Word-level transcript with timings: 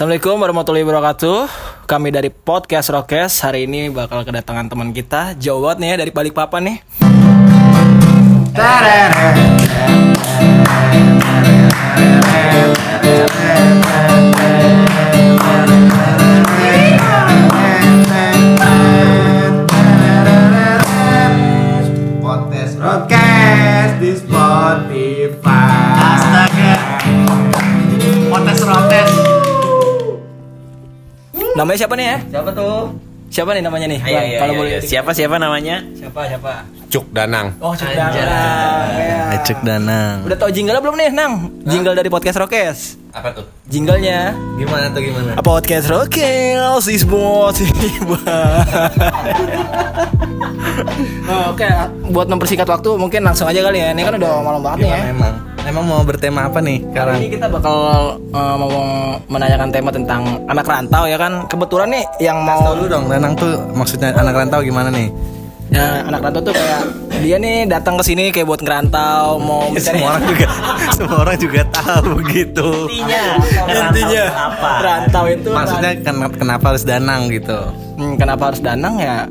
Assalamualaikum 0.00 0.40
warahmatullahi 0.40 0.80
wabarakatuh. 0.88 1.38
Kami 1.84 2.08
dari 2.08 2.32
podcast 2.32 2.88
Rokes 2.88 3.44
hari 3.44 3.68
ini 3.68 3.92
bakal 3.92 4.24
kedatangan 4.24 4.72
teman 4.72 4.96
kita 4.96 5.36
jauh 5.36 5.60
banget 5.60 5.76
nih 5.76 5.88
ya 5.92 5.96
dari 6.00 6.08
Balikpapan 6.08 6.62
nih. 6.72 6.80
Podcast 8.56 9.60
Namanya 31.56 31.78
siapa 31.78 31.94
nih 31.98 32.06
ya? 32.06 32.16
Siapa 32.30 32.50
tuh? 32.54 32.94
Siapa 33.30 33.54
nih 33.54 33.62
namanya 33.62 33.86
nih? 33.86 34.02
Iya, 34.02 34.10
Bang, 34.10 34.26
iya, 34.26 34.38
kalau 34.42 34.52
iya, 34.52 34.58
boleh. 34.58 34.70
iya. 34.74 34.80
Siapa 34.82 35.10
siapa 35.14 35.38
namanya? 35.38 35.76
Siapa 35.94 36.26
siapa? 36.26 36.66
Cuk 36.90 37.06
Danang. 37.14 37.54
Oh, 37.62 37.70
Cuk 37.70 37.86
Anjay. 37.86 38.26
Danang. 38.26 38.86
Ya. 38.98 39.38
Ecek 39.38 39.58
Danang. 39.62 40.26
Udah 40.26 40.34
tau 40.34 40.50
jingle 40.50 40.82
belum 40.82 40.98
nih, 40.98 41.14
Nang? 41.14 41.46
Jingle 41.62 41.94
dari 41.94 42.10
podcast 42.10 42.42
Rokes. 42.42 42.98
Apa 43.10 43.34
tuh? 43.34 43.42
Jinglenya 43.70 44.34
Gimana 44.58 44.90
tuh 44.90 45.02
gimana? 45.02 45.38
podcast 45.42 45.86
Rokes 45.86 46.86
is. 46.90 47.06
Oh, 47.06 47.54
Oke, 51.54 51.66
buat 52.10 52.26
mempersingkat 52.26 52.66
waktu 52.66 52.90
mungkin 52.98 53.22
langsung 53.22 53.46
aja 53.46 53.62
kali 53.62 53.78
ya. 53.78 53.94
Ini 53.94 54.02
kan 54.02 54.14
udah 54.18 54.42
malam 54.42 54.58
banget 54.62 54.78
nih 54.86 54.90
ya. 54.90 54.98
Emang 55.14 55.34
emang 55.62 55.84
mau 55.84 56.00
bertema 56.00 56.46
apa 56.46 56.58
nih 56.58 56.80
Kali 56.80 56.90
sekarang? 56.90 57.16
ini 57.18 57.28
kita 57.30 57.46
bakal 57.46 57.76
uh, 58.30 58.56
mau 58.56 58.70
menanyakan 59.26 59.68
tema 59.70 59.90
tentang 59.90 60.22
anak 60.46 60.64
rantau 60.64 61.04
ya 61.04 61.16
kan. 61.16 61.44
Kebetulan 61.46 61.88
nih 61.90 62.04
yang 62.20 62.40
mau 62.40 62.60
Tahu 62.64 62.74
dulu 62.78 62.88
dong, 62.88 63.04
Danang 63.06 63.34
tuh 63.34 63.52
maksudnya 63.72 64.10
anak 64.12 64.34
rantau 64.36 64.60
gimana 64.60 64.88
nih? 64.88 65.08
ya, 65.70 66.02
anak 66.02 66.18
rantau 66.20 66.42
tuh 66.42 66.50
kayak 66.50 66.82
dia 67.22 67.36
nih 67.36 67.62
datang 67.62 67.94
ke 67.94 68.02
sini 68.02 68.34
kayak 68.34 68.42
buat 68.44 68.58
ngerantau, 68.58 69.38
mau 69.38 69.70
mencari 69.70 70.02
semua 70.02 70.08
orang 70.10 70.24
juga 70.26 70.46
semua 70.98 71.18
orang 71.22 71.36
juga 71.38 71.62
tahu 71.70 72.10
gitu. 72.28 72.68
Intinya. 72.90 73.24
intinya 73.70 74.24
apa? 74.50 74.70
rantau 74.82 75.24
itu 75.26 75.48
Maksudnya 75.48 75.90
ken- 76.02 76.34
kenapa 76.34 76.64
harus 76.74 76.82
Danang 76.82 77.30
gitu? 77.30 77.58
Hmm, 77.94 78.14
kenapa 78.16 78.50
harus 78.50 78.58
danang 78.58 78.96
ya? 78.96 79.28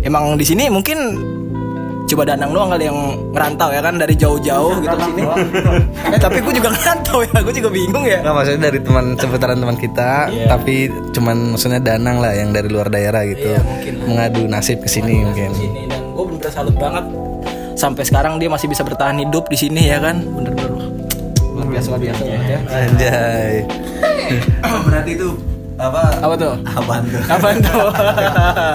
Emang 0.00 0.36
di 0.36 0.44
sini 0.44 0.68
mungkin 0.68 0.96
coba 2.10 2.34
danang 2.34 2.50
doang 2.50 2.68
kali 2.74 2.84
yang 2.90 2.98
ngerantau 3.30 3.70
ya 3.70 3.80
kan 3.80 3.94
dari 3.94 4.14
jauh-jauh 4.18 4.82
gitu 4.82 4.94
ke 4.98 5.04
sini. 5.06 5.22
eh 6.14 6.18
tapi 6.18 6.38
gue 6.42 6.54
juga 6.58 6.68
ngerantau 6.74 7.18
ya, 7.22 7.38
gue 7.38 7.54
juga 7.54 7.70
bingung 7.70 8.04
ya. 8.04 8.18
Enggak 8.18 8.34
maksudnya 8.34 8.60
dari 8.66 8.78
teman 8.82 9.06
seputaran 9.14 9.58
teman 9.62 9.76
kita, 9.78 10.10
tapi 10.50 10.74
cuman 11.14 11.36
maksudnya 11.54 11.80
Danang 11.80 12.18
lah 12.18 12.34
yang 12.34 12.50
dari 12.50 12.66
luar 12.66 12.90
daerah 12.90 13.22
gitu. 13.22 13.54
Iya, 13.54 13.62
mungkin. 13.62 13.92
Mengadu 14.10 14.42
nasib 14.50 14.82
ke 14.82 14.90
sini 14.90 15.22
mungkin. 15.22 15.54
Sini 15.54 15.86
dan 15.86 16.02
gue 16.10 16.24
bener-bener 16.26 16.50
salut 16.50 16.74
banget. 16.74 17.04
Sampai 17.78 18.02
sekarang 18.04 18.36
dia 18.42 18.50
masih 18.50 18.66
bisa 18.66 18.82
bertahan 18.82 19.16
hidup 19.22 19.46
di 19.46 19.56
sini 19.56 19.88
ya 19.88 20.02
kan, 20.02 20.20
bener-bener 20.20 20.68
luar 21.54 21.68
biasa 21.70 21.86
luar 21.94 22.00
biasa 22.02 22.22
banget 22.26 22.46
ya. 22.50 22.58
Anjay. 22.74 23.54
Berarti 24.90 25.10
itu 25.14 25.28
apa? 25.78 26.02
Apa 26.20 26.34
tuh? 26.36 26.52
Apaan 26.66 27.02
tuh? 27.08 27.22
Apaan 27.30 27.56
tuh? 27.62 27.88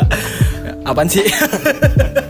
Apaan 0.89 1.07
sih? 1.11 1.25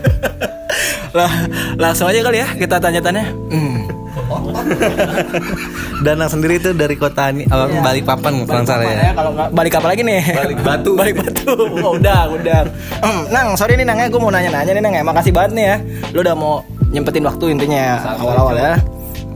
lah, 1.16 1.32
langsung 1.80 2.06
aja 2.06 2.20
kali 2.20 2.44
ya 2.44 2.48
kita 2.54 2.76
tanya-tanya. 2.76 3.24
Hmm. 3.48 3.88
Danang 6.04 6.28
sendiri 6.30 6.58
itu 6.58 6.70
dari 6.72 6.96
kota 6.98 7.30
ini, 7.30 7.46
oh, 7.48 7.68
Balikpapan 7.80 8.44
kalau 8.44 8.62
nggak 8.62 8.68
salah 8.68 8.84
Balik 8.84 8.96
ya. 8.96 9.00
apa 9.00 9.14
Kalau 9.16 9.30
nggak 9.32 9.48
balik 9.52 9.74
apa 9.78 9.86
lagi 9.88 10.02
nih? 10.04 10.20
Balik 10.34 10.58
Batu. 10.64 10.90
balik 11.00 11.14
batu. 11.20 11.52
Oh, 11.82 11.92
udah, 11.96 12.22
udah. 12.32 12.60
Hmm, 13.00 13.22
nang, 13.30 13.46
sorry 13.54 13.78
nih 13.78 13.86
Nang 13.86 13.98
ya, 14.00 14.06
gue 14.10 14.20
mau 14.20 14.32
nanya-nanya 14.32 14.72
nih 14.72 14.82
Nang 14.82 14.94
ya. 14.94 15.02
Makasih 15.04 15.32
banget 15.32 15.52
nih 15.56 15.64
ya. 15.64 15.76
Lu 16.12 16.18
udah 16.24 16.34
mau 16.36 16.54
nyempetin 16.90 17.24
waktu 17.24 17.44
intinya 17.54 17.84
awal-awal 18.18 18.56
ya. 18.56 18.74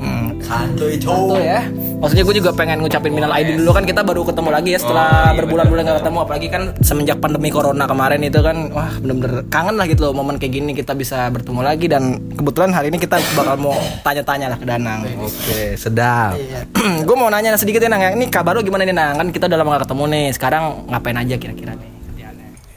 Hmm, 0.01 0.37
Santuy 0.41 0.97
Santuy 1.01 1.45
ya. 1.45 1.61
Maksudnya 2.01 2.25
gue 2.25 2.37
juga 2.41 2.51
pengen 2.57 2.81
ngucapin 2.81 3.13
minal 3.13 3.29
aidin 3.37 3.61
dulu 3.61 3.77
kan 3.77 3.85
kita 3.85 4.01
baru 4.01 4.25
ketemu 4.25 4.49
lagi 4.49 4.73
ya 4.73 4.81
setelah 4.81 5.37
berbulan-bulan 5.37 5.85
gak 5.85 5.99
ketemu 6.01 6.19
apalagi 6.25 6.49
kan 6.49 6.63
semenjak 6.81 7.21
pandemi 7.21 7.53
corona 7.53 7.85
kemarin 7.85 8.25
itu 8.25 8.41
kan 8.41 8.73
wah 8.73 8.89
bener-bener 9.05 9.45
kangen 9.53 9.77
lah 9.77 9.85
gitu 9.85 10.09
loh 10.09 10.17
momen 10.17 10.41
kayak 10.41 10.53
gini 10.57 10.73
kita 10.73 10.97
bisa 10.97 11.29
bertemu 11.29 11.61
lagi 11.61 11.87
dan 11.93 12.17
kebetulan 12.33 12.73
hari 12.73 12.89
ini 12.89 12.97
kita 12.97 13.21
bakal 13.37 13.61
mau 13.61 13.77
tanya-tanya 14.01 14.57
lah 14.57 14.59
ke 14.59 14.65
Danang. 14.65 15.05
Oke, 15.21 15.77
sedap. 15.77 16.41
gue 17.07 17.17
mau 17.21 17.29
nanya 17.29 17.53
sedikit 17.61 17.85
ya 17.85 17.93
Nang 17.93 18.01
ya. 18.01 18.11
Ini 18.17 18.33
kabar 18.33 18.57
lu 18.57 18.65
gimana 18.65 18.89
nih 18.89 18.97
Nang? 18.97 19.21
Kan 19.21 19.29
kita 19.29 19.45
udah 19.45 19.59
lama 19.61 19.71
gak 19.77 19.85
ketemu 19.85 20.05
nih. 20.09 20.27
Sekarang 20.33 20.63
ngapain 20.89 21.19
aja 21.21 21.35
kira-kira 21.37 21.77
nih? 21.77 21.90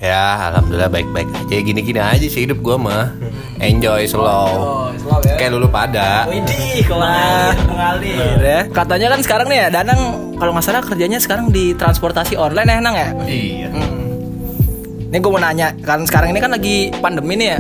Ya, 0.04 0.52
alhamdulillah 0.52 0.92
baik-baik 0.92 1.32
aja. 1.32 1.56
Gini-gini 1.64 1.96
aja 1.96 2.28
sih 2.28 2.44
hidup 2.44 2.60
gua 2.60 2.76
mah. 2.76 3.16
Enjoy 3.64 4.04
slow. 4.04 4.92
Slow 5.00 5.24
ya. 5.24 5.40
Kayak 5.40 5.52
lulu 5.56 5.72
pada. 5.72 6.28
Widih, 6.28 6.84
mengalir, 6.92 7.56
mengalir 7.72 8.40
ya. 8.44 8.62
Katanya 8.68 9.16
kan 9.16 9.20
sekarang 9.24 9.48
nih 9.48 9.60
ya, 9.64 9.68
Danang 9.72 10.00
kalau 10.36 10.52
nggak 10.52 10.66
salah 10.68 10.84
kerjanya 10.84 11.24
sekarang 11.24 11.56
di 11.56 11.72
transportasi 11.80 12.36
online 12.36 12.68
ya, 12.68 12.78
Nang 12.84 12.96
ya? 13.00 13.10
Iya. 13.24 13.68
Hmm. 13.72 15.08
Ini 15.08 15.18
gue 15.24 15.32
mau 15.32 15.40
nanya, 15.40 15.72
kan 15.88 16.04
sekarang 16.04 16.36
ini 16.36 16.44
kan 16.44 16.52
lagi 16.52 16.92
pandemi 17.00 17.40
nih 17.40 17.56
ya. 17.56 17.60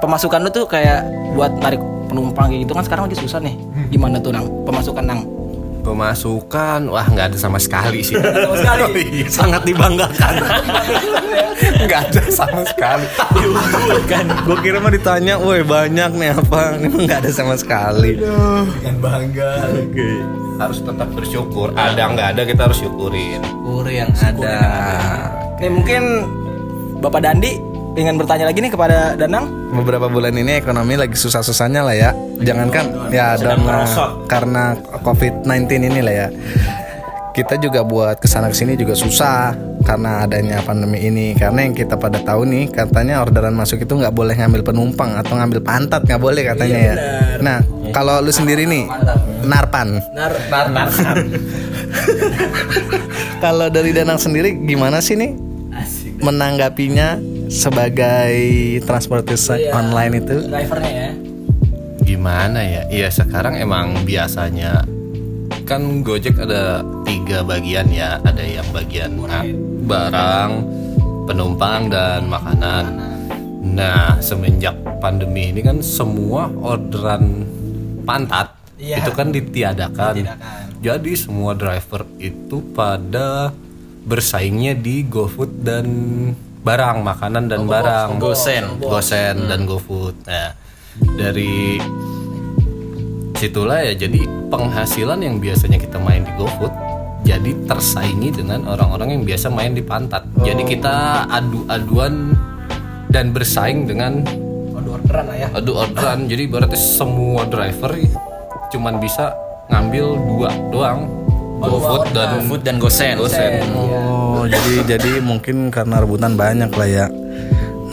Pemasukan 0.00 0.40
lu 0.40 0.48
tuh 0.48 0.64
kayak 0.64 1.04
buat 1.36 1.52
narik 1.60 1.84
penumpang 2.08 2.48
kayak 2.48 2.64
gitu 2.64 2.72
kan 2.72 2.84
sekarang 2.88 3.04
lagi 3.04 3.20
susah 3.20 3.36
nih. 3.36 3.52
Gimana 3.92 4.16
tuh 4.16 4.32
Nang? 4.32 4.48
Pemasukan 4.64 5.04
Nang? 5.04 5.28
Pemasukan, 5.84 6.88
wah 6.88 7.04
nggak 7.04 7.36
ada 7.36 7.36
sama 7.36 7.60
sekali 7.60 8.00
sih. 8.00 8.16
Sama 8.16 8.56
sekali. 8.56 9.04
Sangat 9.36 9.60
dibanggakan. 9.68 10.34
Nggak 11.80 12.00
ada 12.10 12.22
sama 12.28 12.62
sekali. 12.66 13.06
kan 14.06 14.26
gue 14.44 14.56
kira 14.60 14.78
mah 14.78 14.92
ditanya 14.92 15.34
woi 15.38 15.62
banyak 15.62 16.10
nih 16.12 16.30
apa 16.34 16.76
ini 16.76 16.86
mah 16.90 17.00
nggak 17.06 17.18
ada 17.26 17.30
sama 17.32 17.54
sekali 17.56 18.18
Dengan 18.20 18.96
bangga. 19.00 19.52
Oke. 19.74 20.10
Harus 20.60 20.78
tetap 20.84 21.08
bersyukur. 21.16 21.72
Ada 21.72 22.02
nggak 22.12 22.28
ada 22.36 22.42
kita 22.44 22.62
harus 22.68 22.78
syukurin. 22.78 23.40
Syukur 23.40 23.86
yang 23.88 24.10
ada 24.12 24.56
Nih 25.56 25.70
mungkin 25.72 26.02
Bapak 27.00 27.24
Dandi 27.24 27.56
ingin 27.96 28.16
bertanya 28.16 28.46
lagi 28.46 28.62
nih 28.62 28.70
kepada 28.70 29.18
Danang. 29.18 29.50
beberapa 29.70 30.06
bulan 30.06 30.34
ini 30.34 30.58
ekonomi 30.58 30.94
lagi 30.94 31.14
susah-susahnya 31.14 31.82
lah 31.82 31.94
ya 31.94 32.10
jangankan 32.38 33.10
ya 33.10 33.34
dan 33.34 33.62
karena 34.26 34.74
covid-19 35.02 35.46
ini 35.90 36.00
lah 36.02 36.14
ya 36.14 36.28
kita 37.34 37.58
juga 37.58 37.82
buat 37.82 38.18
ke 38.18 38.26
sana 38.26 38.50
ke 38.50 38.56
sini 38.58 38.74
juga 38.74 38.94
susah 38.94 39.54
karena 39.84 40.24
adanya 40.24 40.60
pandemi 40.62 41.00
ini. 41.02 41.32
Karena 41.34 41.64
yang 41.64 41.74
kita 41.74 41.96
pada 41.96 42.20
tahu 42.20 42.46
nih 42.46 42.70
katanya 42.70 43.24
orderan 43.24 43.56
masuk 43.56 43.82
itu 43.82 43.92
nggak 43.96 44.14
boleh 44.14 44.34
ngambil 44.36 44.62
penumpang 44.62 45.16
atau 45.16 45.36
ngambil 45.36 45.60
pantat 45.64 46.04
nggak 46.04 46.20
boleh 46.20 46.42
katanya 46.44 46.78
ya. 46.78 46.94
nah 47.40 47.58
kalau 47.90 48.20
lu 48.20 48.30
sendiri 48.30 48.68
nih 48.68 48.86
narpan. 49.44 49.98
Nar, 50.14 50.32
nar, 50.50 50.66
nar. 50.70 51.16
kalau 53.44 53.66
dari 53.72 53.90
Danang 53.96 54.20
sendiri 54.20 54.54
gimana 54.68 55.00
sih 55.00 55.16
nih 55.16 55.32
menanggapinya 56.20 57.18
sebagai 57.48 58.36
transportasi 58.84 59.72
online 59.72 60.12
itu? 60.20 60.36
Drivernya 60.46 60.92
ya. 60.92 61.10
Gimana 62.04 62.60
ya? 62.62 62.82
Iya 62.90 63.08
sekarang 63.10 63.56
emang 63.58 64.04
biasanya 64.04 64.84
kan 65.70 66.02
Gojek 66.02 66.34
ada 66.34 66.82
tiga 67.06 67.46
bagian 67.46 67.86
ya. 67.94 68.18
Ada 68.26 68.42
yang 68.42 68.66
bagian 68.74 69.22
barang, 69.86 70.50
penumpang 71.30 71.86
dan 71.86 72.26
makanan. 72.26 72.84
Nah 73.62 74.18
semenjak 74.18 74.74
pandemi 74.98 75.54
ini 75.54 75.62
kan 75.62 75.78
semua 75.78 76.50
orderan 76.50 77.46
pantat 78.02 78.58
Iya. 78.80 79.04
itu 79.04 79.10
kan 79.12 79.28
ditiadakan. 79.28 80.14
Jadi 80.80 81.12
semua 81.12 81.52
driver 81.52 82.08
itu 82.16 82.64
pada 82.72 83.52
bersaingnya 84.08 84.72
di 84.72 85.04
GoFood 85.04 85.60
dan 85.60 85.86
barang 86.64 87.04
makanan 87.04 87.52
dan 87.52 87.68
barang 87.68 88.16
Gosen. 88.16 88.80
Gosen 88.80 89.44
dan 89.44 89.68
GoFood. 89.68 90.24
Nah, 90.24 90.56
dari 91.20 91.76
situlah 93.40 93.80
ya 93.80 93.96
jadi 93.96 94.20
penghasilan 94.52 95.24
yang 95.24 95.40
biasanya 95.40 95.80
kita 95.80 95.96
main 95.96 96.28
di 96.28 96.32
GoFood 96.36 96.90
jadi 97.24 97.56
tersaingi 97.64 98.32
dengan 98.32 98.68
orang-orang 98.68 99.16
yang 99.16 99.22
biasa 99.28 99.52
main 99.52 99.76
di 99.76 99.84
pantat. 99.84 100.24
Jadi 100.40 100.64
kita 100.64 101.28
adu-aduan 101.28 102.32
dan 103.12 103.32
bersaing 103.32 103.84
dengan 103.84 104.24
Aduh 104.72 104.96
orderan 104.96 105.24
lah 105.28 105.36
ya. 105.36 105.48
adu 105.52 105.76
orderan. 105.76 106.24
jadi 106.24 106.48
berarti 106.48 106.78
semua 106.80 107.44
driver 107.44 107.92
cuman 108.72 108.96
bisa 109.02 109.36
ngambil 109.68 110.06
dua 110.16 110.50
doang. 110.72 111.00
GoFood 111.60 112.16
dan 112.16 112.48
Food 112.48 112.64
dan 112.64 112.80
gosen. 112.80 113.20
Gosen. 113.20 113.60
Oh, 113.76 114.48
jadi 114.48 114.96
jadi 114.96 115.20
mungkin 115.20 115.68
karena 115.68 116.00
rebutan 116.00 116.32
banyak 116.32 116.72
lah 116.72 116.88
ya. 116.88 117.06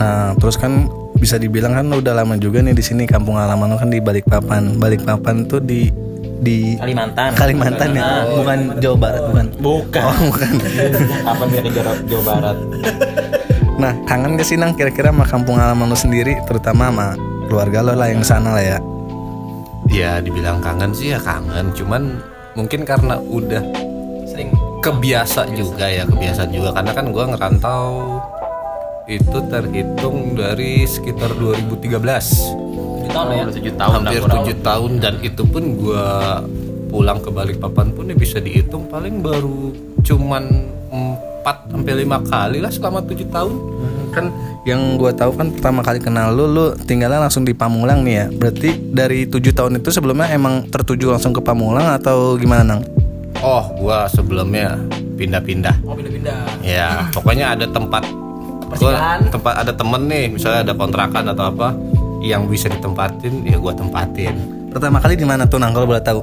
Nah, 0.00 0.32
terus 0.40 0.56
kan 0.56 0.88
bisa 1.18 1.36
dibilang 1.36 1.74
kan 1.74 1.86
udah 1.90 2.14
lama 2.14 2.38
juga 2.38 2.62
nih 2.62 2.72
di 2.72 2.80
sini 2.80 3.04
kampung 3.04 3.36
halaman 3.36 3.74
lu 3.74 3.76
kan 3.76 3.90
di 3.90 3.98
Balikpapan. 3.98 4.78
Balikpapan 4.78 5.44
tuh 5.50 5.60
di 5.60 5.90
di 6.38 6.78
Kalimantan. 6.78 7.34
Kalimantan 7.34 7.88
ya, 7.98 8.24
bukan 8.30 8.58
Jawa 8.78 8.96
Barat 8.96 9.22
bukan. 9.26 9.46
Bukan. 9.58 10.02
Oh, 10.02 10.18
bukan. 10.30 10.52
Kapan 11.26 11.46
dia 11.50 11.60
ke 11.60 11.70
Jawa, 11.74 11.92
Jawa 12.06 12.22
Barat? 12.22 12.56
Nah, 13.78 13.94
kangen 14.10 14.34
gak 14.34 14.42
sih 14.42 14.58
Nang 14.58 14.74
kira-kira 14.74 15.14
sama 15.14 15.22
kampung 15.22 15.54
halaman 15.54 15.86
lo 15.86 15.94
sendiri, 15.94 16.34
terutama 16.50 16.90
sama 16.90 17.14
keluarga 17.46 17.78
lo 17.86 17.94
lah 17.94 18.10
yang 18.10 18.26
sana 18.26 18.50
lah 18.50 18.64
ya. 18.74 18.78
Ya 19.86 20.18
dibilang 20.18 20.58
kangen 20.58 20.90
sih 20.90 21.14
ya 21.14 21.22
kangen, 21.22 21.70
cuman 21.78 22.18
mungkin 22.58 22.82
karena 22.82 23.22
udah 23.22 23.62
Sering 24.28 24.54
kebiasa 24.78 25.50
juga 25.56 25.90
ya 25.90 26.06
kebiasaan 26.06 26.54
juga 26.54 26.70
karena 26.70 26.92
kan 26.94 27.10
gua 27.10 27.24
ngerantau 27.34 28.22
itu 29.08 29.38
terhitung 29.48 30.36
dari 30.36 30.84
sekitar 30.84 31.32
2013 31.32 31.88
tujuh 31.88 33.08
tahun 33.08 33.28
ya. 33.32 33.44
Tujuh 33.48 33.74
tahun 33.74 33.92
hampir 34.04 34.20
tujuh 34.20 34.56
tahun 34.60 34.90
dan 35.00 35.14
itu 35.24 35.42
pun 35.48 35.64
gua 35.80 36.06
pulang 36.88 37.20
ke 37.20 37.32
Balikpapan 37.32 37.92
pun 37.92 38.08
ya 38.08 38.16
bisa 38.16 38.36
dihitung 38.36 38.84
paling 38.88 39.24
baru 39.24 39.72
cuman 40.04 40.44
4 40.92 41.72
sampai 41.72 42.04
lima 42.04 42.20
kali 42.20 42.60
lah 42.60 42.68
selama 42.68 43.00
tujuh 43.04 43.28
tahun 43.32 43.56
Kan 44.08 44.32
yang 44.64 44.96
gua 44.96 45.12
tahu 45.12 45.36
kan 45.36 45.52
pertama 45.52 45.80
kali 45.84 46.00
kenal 46.00 46.32
lu, 46.32 46.48
lu 46.48 46.66
tinggalnya 46.88 47.28
langsung 47.28 47.44
di 47.44 47.52
Pamulang 47.52 48.04
nih 48.04 48.14
ya. 48.16 48.26
Berarti 48.32 48.72
dari 48.88 49.28
tujuh 49.28 49.52
tahun 49.52 49.80
itu 49.80 49.92
sebelumnya 49.92 50.32
emang 50.32 50.64
tertuju 50.68 51.12
langsung 51.12 51.36
ke 51.36 51.44
Pamulang 51.44 51.92
atau 51.92 52.36
gimana 52.36 52.64
Nang? 52.64 52.80
oh 53.38 53.64
gua 53.78 54.10
sebelumnya 54.10 54.74
pindah-pindah 55.14 55.82
Mau 55.86 55.94
pindah-pindah. 55.94 56.62
ya 56.62 57.06
pokoknya 57.14 57.54
ada 57.54 57.66
tempat 57.70 58.02
gua, 58.68 58.76
Persinggahan. 58.76 59.20
tempat 59.32 59.54
ada 59.64 59.72
temen 59.72 60.02
nih 60.06 60.24
misalnya 60.28 60.60
ada 60.68 60.74
kontrakan 60.76 61.24
atau 61.32 61.44
apa 61.48 61.68
yang 62.20 62.44
bisa 62.46 62.68
ditempatin 62.68 63.48
ya 63.48 63.56
gua 63.56 63.72
tempatin 63.72 64.36
Pertama 64.68 65.00
kali 65.00 65.16
di 65.16 65.24
mana 65.24 65.48
tuh 65.48 65.56
Nang 65.56 65.72
kalau 65.72 65.88
boleh 65.88 66.04
tahu? 66.04 66.20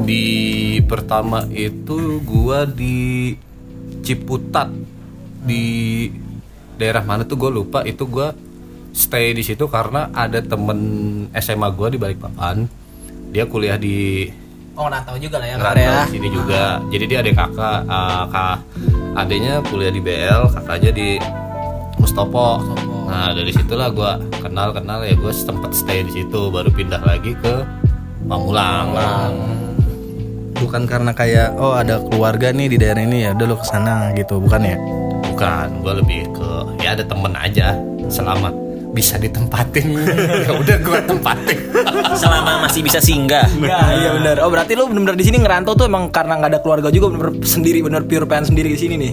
di 0.00 0.80
pertama 0.88 1.44
itu 1.52 2.18
gua 2.24 2.64
di 2.64 3.36
Ciputat 4.00 4.72
di 5.44 6.08
daerah 6.80 7.04
mana 7.04 7.28
tuh 7.28 7.36
gue 7.36 7.50
lupa 7.52 7.84
itu 7.84 8.08
gua 8.08 8.32
stay 8.96 9.36
di 9.36 9.44
situ 9.44 9.68
karena 9.68 10.08
ada 10.10 10.40
temen 10.40 10.80
SMA 11.36 11.68
gua 11.76 11.92
di 11.92 12.00
Balikpapan 12.00 12.64
dia 13.30 13.44
kuliah 13.44 13.76
di 13.76 14.26
Oh 14.80 14.88
nggak 14.88 15.04
tahu 15.04 15.20
juga 15.20 15.36
lah 15.36 15.48
ya. 15.52 15.56
ya. 15.76 15.92
di 16.08 16.16
sini 16.16 16.28
juga 16.32 16.80
jadi 16.88 17.04
dia 17.04 17.18
adik 17.20 17.36
kakak 17.36 17.80
eh, 17.84 18.24
kak 18.32 18.56
adiknya 19.20 19.54
kuliah 19.68 19.92
di 19.92 20.00
BL 20.00 20.42
kakaknya 20.56 20.90
di 20.96 21.08
Mustopo 22.00 22.64
nah 23.04 23.36
dari 23.36 23.52
situlah 23.52 23.92
gua 23.92 24.16
kenal 24.40 24.72
kenal 24.72 25.04
ya 25.04 25.12
gue 25.18 25.32
sempat 25.34 25.74
stay 25.76 26.00
di 26.06 26.22
situ 26.22 26.48
baru 26.48 26.70
pindah 26.72 27.02
lagi 27.04 27.36
ke 27.36 27.54
Pamulang 28.24 28.94
Bukan 30.60 30.84
karena 30.84 31.10
kayak 31.16 31.56
oh 31.56 31.72
ada 31.72 31.98
keluarga 32.04 32.52
nih 32.52 32.68
di 32.68 32.76
daerah 32.76 33.00
ini 33.00 33.24
ya, 33.24 33.32
udah 33.32 33.46
lu 33.48 33.56
ke 33.56 33.64
sana 33.64 34.12
gitu, 34.12 34.36
bukan 34.36 34.60
ya? 34.60 34.76
bukan 35.40 35.80
gue 35.80 35.94
lebih 36.04 36.20
ke 36.36 36.50
ya 36.84 36.92
ada 36.92 37.00
temen 37.00 37.32
aja 37.32 37.72
selama 38.12 38.52
bisa 38.90 39.16
ditempatin 39.16 39.86
ya 40.44 40.52
udah 40.52 40.76
gue 40.78 40.98
tempatin 41.04 41.58
Selama 42.20 42.60
masih 42.60 42.82
bisa 42.82 42.98
singgah. 42.98 43.46
Enggak, 43.48 43.80
iya 43.94 44.10
benar. 44.12 44.36
Oh 44.42 44.50
berarti 44.50 44.74
lu 44.74 44.84
benar-benar 44.84 45.14
di 45.14 45.22
sini 45.22 45.38
ngerantau 45.38 45.72
tuh 45.72 45.86
emang 45.86 46.10
karena 46.10 46.36
nggak 46.36 46.50
ada 46.50 46.60
keluarga 46.60 46.88
juga 46.88 47.06
benar 47.08 47.32
sendiri 47.40 47.80
benar 47.80 48.02
pure 48.02 48.26
pengen 48.26 48.50
sendiri 48.50 48.68
di 48.68 48.78
sini 48.78 48.94
nih. 48.96 49.12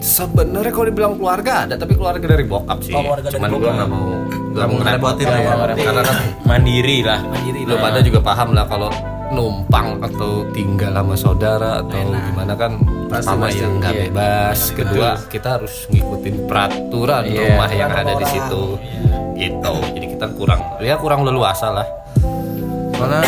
sebenarnya 0.00 0.72
kalau 0.72 0.86
dibilang 0.86 1.14
keluarga 1.14 1.68
ada 1.68 1.76
tapi 1.76 1.92
keluarga 1.92 2.24
dari 2.24 2.42
bokap 2.42 2.80
sih 2.80 2.90
Oh, 2.90 3.04
keluarga 3.04 3.28
dari 3.28 3.36
cuman 3.36 3.48
gue 3.50 3.58
bokap. 3.60 3.74
nggak 3.76 3.88
mau 3.88 4.04
nggak 4.50 4.66
mau 4.66 4.76
ngerepotin 4.80 5.26
lah 5.26 5.38
ya 5.38 5.52
karena 5.76 6.02
kan 6.02 6.16
Mandiri 6.48 6.98
lah. 7.04 7.20
Mandiri 7.22 7.60
lu 7.62 7.74
pada 7.76 7.98
juga 8.00 8.18
paham 8.18 8.48
lah 8.50 8.64
kalau 8.64 8.88
numpang 9.30 10.00
atau 10.00 10.30
tinggal 10.50 10.90
sama 10.90 11.14
saudara 11.14 11.70
atau 11.78 12.00
gimana 12.24 12.56
kan 12.56 12.72
pertama 13.10 13.50
yang 13.50 13.82
nggak 13.82 13.94
bebas. 14.08 14.70
Kedua 14.70 15.18
kita 15.26 15.58
harus 15.58 15.90
ngikutin 15.90 16.46
peraturan 16.46 17.26
rumah 17.26 17.70
yang 17.74 17.90
ada 17.90 18.14
di 18.14 18.26
situ. 18.30 18.78
Gitu. 19.34 19.74
Jadi 19.98 20.06
kita 20.14 20.26
kurang 20.38 20.60
ya 20.78 20.94
kurang 20.94 21.26
leluasa 21.26 21.74
lah. 21.74 21.86
Soalnya 23.00 23.24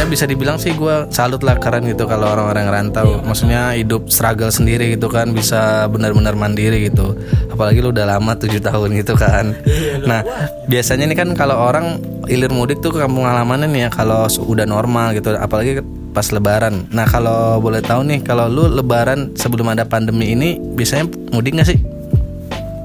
ya 0.00 0.08
bisa 0.08 0.24
dibilang 0.24 0.56
sih 0.56 0.72
gue 0.72 1.04
salut 1.12 1.44
lah 1.44 1.60
keren 1.60 1.84
gitu 1.84 2.08
kalau 2.08 2.32
orang-orang 2.32 2.72
rantau. 2.72 3.20
Maksudnya 3.20 3.76
hidup 3.76 4.08
struggle 4.08 4.48
sendiri 4.48 4.96
gitu 4.96 5.12
kan 5.12 5.30
bisa 5.36 5.84
benar-benar 5.92 6.34
mandiri 6.34 6.88
gitu. 6.88 7.14
Apalagi 7.52 7.84
lu 7.84 7.92
udah 7.92 8.16
lama 8.16 8.32
tujuh 8.34 8.58
tahun 8.58 8.96
gitu 8.98 9.14
kan. 9.14 9.52
Nah 10.00 10.24
biasanya 10.64 11.04
nih 11.12 11.18
kan 11.20 11.28
kalau 11.36 11.60
orang 11.60 12.00
ilir 12.24 12.48
mudik 12.48 12.80
tuh 12.80 12.96
ke 12.96 13.04
kampung 13.04 13.28
halamannya 13.28 13.68
nih 13.68 13.80
ya 13.86 13.88
kalau 13.92 14.24
udah 14.24 14.64
normal 14.64 15.12
gitu. 15.12 15.36
Apalagi 15.36 15.84
pas 16.10 16.26
lebaran. 16.28 16.86
Nah 16.88 17.04
kalau 17.04 17.58
boleh 17.58 17.80
tahu 17.80 18.02
nih 18.02 18.20
kalau 18.20 18.46
lu 18.46 18.66
lebaran 18.68 19.32
sebelum 19.34 19.68
ada 19.68 19.84
pandemi 19.84 20.30
ini 20.30 20.58
biasanya 20.58 21.04
mudik 21.30 21.54
gak 21.54 21.68
sih? 21.68 21.78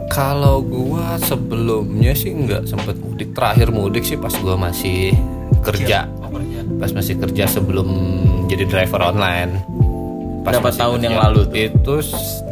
Kalau 0.07 0.61
gua 0.61 1.17
sebelumnya 1.19 2.13
sih 2.13 2.31
nggak 2.31 2.65
sempet 2.65 2.95
mudik. 2.95 3.33
Terakhir 3.33 3.67
mudik 3.69 4.01
sih 4.01 4.15
pas 4.15 4.31
gua 4.37 4.55
masih 4.55 5.11
kerja. 5.61 6.07
Pas 6.75 6.91
masih 6.91 7.17
kerja 7.17 7.45
sebelum 7.45 7.87
jadi 8.45 8.63
driver 8.63 9.01
online. 9.01 9.59
Berapa 10.45 10.69
masih 10.69 10.79
tahun 10.79 10.99
yang 11.01 11.17
lalu 11.17 11.41
tuh? 11.43 11.57
Itu 11.57 11.93
s- 11.99 12.45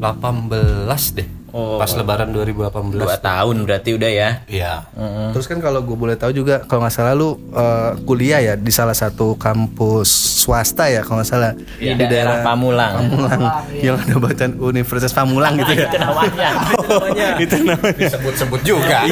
2018 0.00 1.12
deh. 1.12 1.28
Oh. 1.54 1.78
Pas 1.78 1.86
lebaran 1.94 2.34
2018. 2.34 2.98
Dua 2.98 3.14
tahun 3.14 3.62
berarti 3.62 3.94
udah 3.94 4.10
ya. 4.10 4.30
Iya. 4.50 4.90
Terus 5.30 5.46
kan 5.46 5.62
kalau 5.62 5.86
gue 5.86 5.94
boleh 5.94 6.18
tahu 6.18 6.34
juga 6.34 6.66
kalau 6.66 6.82
nggak 6.82 6.94
salah 6.98 7.14
lu 7.14 7.38
eh, 7.54 7.94
kuliah 8.02 8.42
ya 8.42 8.54
di 8.58 8.74
salah 8.74 8.90
satu 8.90 9.38
kampus 9.38 10.10
swasta 10.42 10.90
ya 10.90 11.06
kalau 11.06 11.22
nggak 11.22 11.30
salah 11.30 11.54
Di, 11.78 11.94
daerah 11.94 12.42
Pamulang. 12.42 13.06
Pamulang 13.06 13.40
yang 13.78 13.94
ada 13.94 14.18
bacaan 14.18 14.58
Universitas 14.58 15.14
Pamulang 15.14 15.54
gitu 15.62 15.78
ya. 15.78 15.86
Itu 15.86 15.98
namanya. 16.02 16.50
itu 17.46 17.56
namanya. 17.62 18.08
Sebut-sebut 18.10 18.60
juga. 18.66 19.06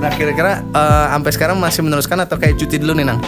Nah 0.00 0.10
kira-kira 0.16 0.64
eh, 0.64 1.06
sampai 1.12 1.30
sekarang 1.36 1.56
masih 1.60 1.84
meneruskan 1.84 2.24
atau 2.24 2.40
kayak 2.40 2.56
cuti 2.56 2.80
dulu 2.80 2.96
nih 2.96 3.04
nang? 3.04 3.20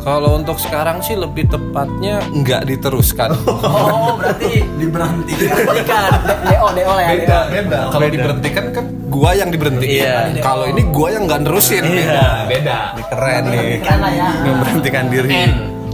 Kalau 0.00 0.34
untuk 0.34 0.56
sekarang 0.56 0.98
sih 1.00 1.12
lebih 1.12 1.44
tepatnya 1.46 2.24
nggak 2.26 2.64
diteruskan. 2.66 3.30
Oh 3.60 4.16
berarti 4.16 4.64
diberhentikan. 4.76 6.10
DO 6.42 6.68
DO 6.72 6.94
ya. 6.96 7.08
beda 7.10 7.38
beda 7.50 7.78
kalau 7.90 8.06
diberhentikan 8.08 8.64
kan 8.70 8.84
gua 9.06 9.30
yang 9.32 9.48
diberhentikan 9.48 10.34
Iya. 10.34 10.42
kalau 10.42 10.64
ini 10.64 10.82
gua 10.88 11.08
yang 11.10 11.24
nggak 11.24 11.40
nerusin 11.44 11.84
beda 11.84 12.26
beda 12.48 12.78
Keren 13.08 13.44
nih. 13.46 13.72
Kan 13.80 13.98
ya. 14.06 14.28
Memberhentikan 14.42 15.04
diri. 15.08 15.30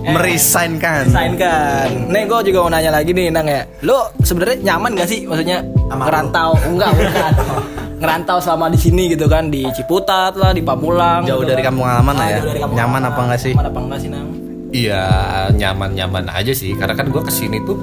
Meresign 0.06 0.78
kan. 0.78 1.02
Sign 1.10 1.34
kan. 1.34 1.90
Nih 2.06 2.30
gue 2.30 2.38
juga 2.46 2.62
mau 2.62 2.70
nanya 2.70 2.94
lagi 2.94 3.10
nih 3.10 3.26
Nang 3.26 3.42
ya. 3.42 3.66
Lu 3.82 3.98
sebenarnya 4.22 4.62
nyaman 4.64 4.94
gak 4.94 5.10
sih 5.10 5.26
maksudnya 5.26 5.66
ngerantau? 5.90 6.54
Enggak, 6.62 6.94
bukan. 6.94 7.32
ngerantau 7.96 8.38
selama 8.38 8.68
di 8.68 8.76
sini 8.76 9.08
gitu 9.08 9.24
kan 9.24 9.48
di 9.48 9.64
Ciputat 9.70 10.34
lah, 10.34 10.50
di 10.50 10.60
Pamulang. 10.60 11.24
Jauh 11.24 11.40
gitu 11.40 11.48
dari 11.48 11.60
kan. 11.60 11.72
kampung 11.72 11.86
halaman 11.86 12.14
lah 12.14 12.26
Ah, 12.26 12.30
ya. 12.30 12.40
kampung 12.58 12.76
Nyaman 12.76 13.02
apa 13.04 13.20
enggak 13.22 13.40
sih? 13.40 13.52
Nyaman 13.52 13.66
apa 13.66 13.80
enggak 13.80 13.98
sih 13.98 14.10
Nang? 14.10 14.28
iya 14.68 15.04
nyaman 15.50 15.94
nyaman 15.94 16.24
aja 16.28 16.52
sih 16.52 16.74
karena 16.74 16.92
kan 16.92 17.08
gua 17.08 17.22
ke 17.22 17.30
sini 17.30 17.62
tuh 17.62 17.78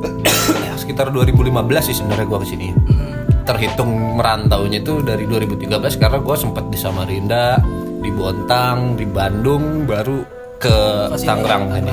ya, 0.64 0.72
sekitar 0.74 1.10
2015 1.10 1.50
sih 1.82 1.92
sebenarnya 1.92 2.24
gua 2.24 2.40
ke 2.40 2.48
sini 2.48 2.72
terhitung 3.42 3.90
merantaunya 4.16 4.80
tuh 4.80 5.02
dari 5.02 5.26
2013 5.26 5.68
karena 5.98 6.18
gua 6.18 6.32
sempat 6.32 6.70
di 6.70 6.78
Samarinda 6.78 7.58
di 7.98 8.08
Bontang 8.08 8.94
di 8.94 9.04
Bandung 9.04 9.84
baru 9.84 10.24
ke 10.56 10.76
Tangerang 11.18 11.74
ini 11.76 11.92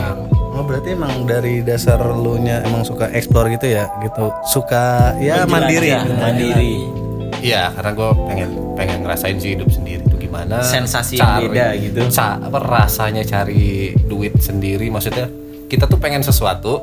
Oh 0.50 0.64
berarti 0.64 0.92
emang 0.92 1.26
dari 1.26 1.62
dasar 1.62 2.00
lu 2.00 2.38
nya 2.38 2.62
emang 2.64 2.82
suka 2.82 3.10
explore 3.12 3.50
gitu 3.50 3.70
ya 3.70 3.92
gitu 4.00 4.30
suka 4.46 5.18
ya 5.18 5.44
mandiri 5.44 5.90
Menjelajah, 5.90 6.16
mandiri. 6.16 6.74
Iya, 7.42 7.72
karena 7.72 7.92
gue 7.92 8.10
pengen 8.26 8.50
pengen 8.74 8.98
ngerasain 9.02 9.38
sih 9.38 9.54
hidup 9.54 9.68
sendiri 9.68 10.02
itu 10.02 10.16
gimana. 10.18 10.62
Sensasi 10.62 11.18
yang 11.18 11.46
beda 11.46 11.76
gitu. 11.76 12.00
Ca- 12.10 12.40
apa 12.40 12.60
rasanya 12.60 13.24
cari 13.24 13.70
duit 13.98 14.36
sendiri? 14.38 14.88
Maksudnya 14.88 15.28
kita 15.66 15.86
tuh 15.86 15.96
pengen 15.96 16.20
sesuatu, 16.20 16.82